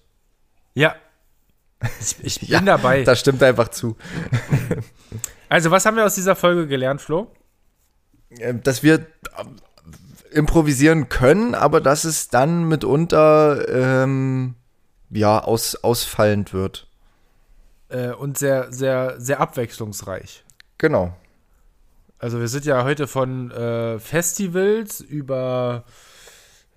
[0.77, 0.95] Ja.
[2.22, 3.03] Ich, ich bin dabei.
[3.03, 3.97] Das stimmt einfach zu.
[5.49, 7.31] Also, was haben wir aus dieser Folge gelernt, Flo?
[8.31, 9.05] Ähm, dass wir äh,
[10.33, 14.57] improvisieren können, aber dass es dann mitunter ähm,
[15.11, 16.89] ja, aus, ausfallend wird.
[17.91, 20.45] Äh, und sehr, sehr, sehr abwechslungsreich.
[20.79, 21.14] Genau.
[22.18, 25.85] Also wir sind ja heute von äh, Festivals über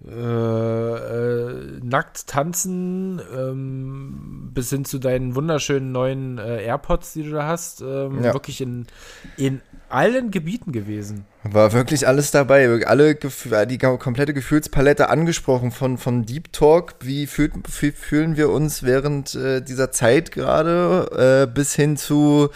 [0.07, 7.31] äh, äh, nackt tanzen ähm, bis hin zu deinen wunderschönen neuen äh, AirPods, die du
[7.31, 8.33] da hast, ähm, ja.
[8.33, 8.87] wirklich in,
[9.35, 11.25] in allen Gebieten gewesen.
[11.43, 17.53] War wirklich alles dabei, alle die komplette Gefühlspalette angesprochen von, von Deep Talk, wie, fühlt,
[17.81, 22.49] wie fühlen wir uns während äh, dieser Zeit gerade, äh, bis hin zu,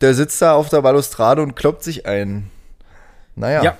[0.00, 2.50] der sitzt da auf der Balustrade und kloppt sich ein.
[3.36, 3.62] Naja.
[3.62, 3.76] Ja,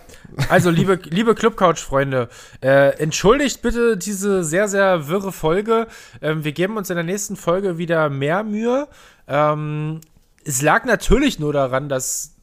[0.48, 2.28] also liebe, liebe Clubcouch-Freunde,
[2.62, 5.86] äh, entschuldigt bitte diese sehr, sehr wirre Folge.
[6.22, 8.88] Ähm, wir geben uns in der nächsten Folge wieder mehr Mühe.
[9.28, 10.00] Ähm,
[10.44, 12.36] es lag natürlich nur daran, dass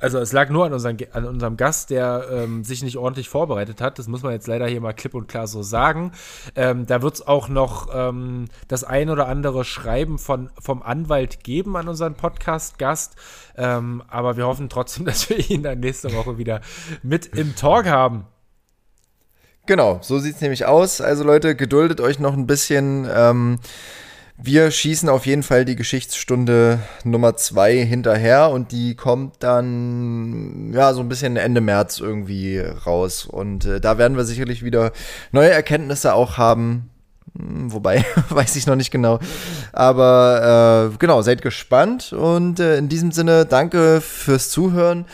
[0.00, 3.80] also es lag nur an, unseren, an unserem Gast, der ähm, sich nicht ordentlich vorbereitet
[3.80, 3.98] hat.
[3.98, 6.12] Das muss man jetzt leider hier mal klipp und klar so sagen.
[6.54, 11.44] Ähm, da wird es auch noch ähm, das ein oder andere Schreiben von, vom Anwalt
[11.44, 13.16] geben an unseren Podcast-Gast.
[13.56, 16.60] Ähm, aber wir hoffen trotzdem, dass wir ihn dann nächste Woche wieder
[17.02, 18.26] mit im Talk haben.
[19.66, 21.00] Genau, so sieht es nämlich aus.
[21.00, 23.08] Also Leute, geduldet euch noch ein bisschen.
[24.38, 30.92] Wir schießen auf jeden Fall die Geschichtsstunde Nummer zwei hinterher und die kommt dann ja
[30.92, 33.24] so ein bisschen Ende März irgendwie raus.
[33.24, 34.92] Und äh, da werden wir sicherlich wieder
[35.32, 36.90] neue Erkenntnisse auch haben.
[37.34, 39.20] Hm, wobei, weiß ich noch nicht genau.
[39.72, 42.12] Aber äh, genau, seid gespannt.
[42.12, 45.06] Und äh, in diesem Sinne, danke fürs Zuhören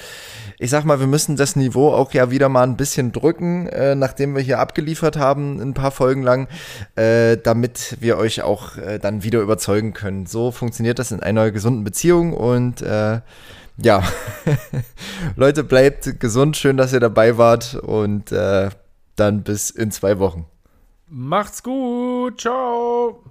[0.62, 3.96] ich sag mal, wir müssen das Niveau auch ja wieder mal ein bisschen drücken, äh,
[3.96, 6.46] nachdem wir hier abgeliefert haben, ein paar Folgen lang,
[6.94, 10.26] äh, damit wir euch auch äh, dann wieder überzeugen können.
[10.26, 13.20] So funktioniert das in einer gesunden Beziehung und äh,
[13.76, 14.04] ja,
[15.36, 18.70] Leute, bleibt gesund, schön, dass ihr dabei wart und äh,
[19.16, 20.46] dann bis in zwei Wochen.
[21.08, 23.24] Macht's gut, ciao.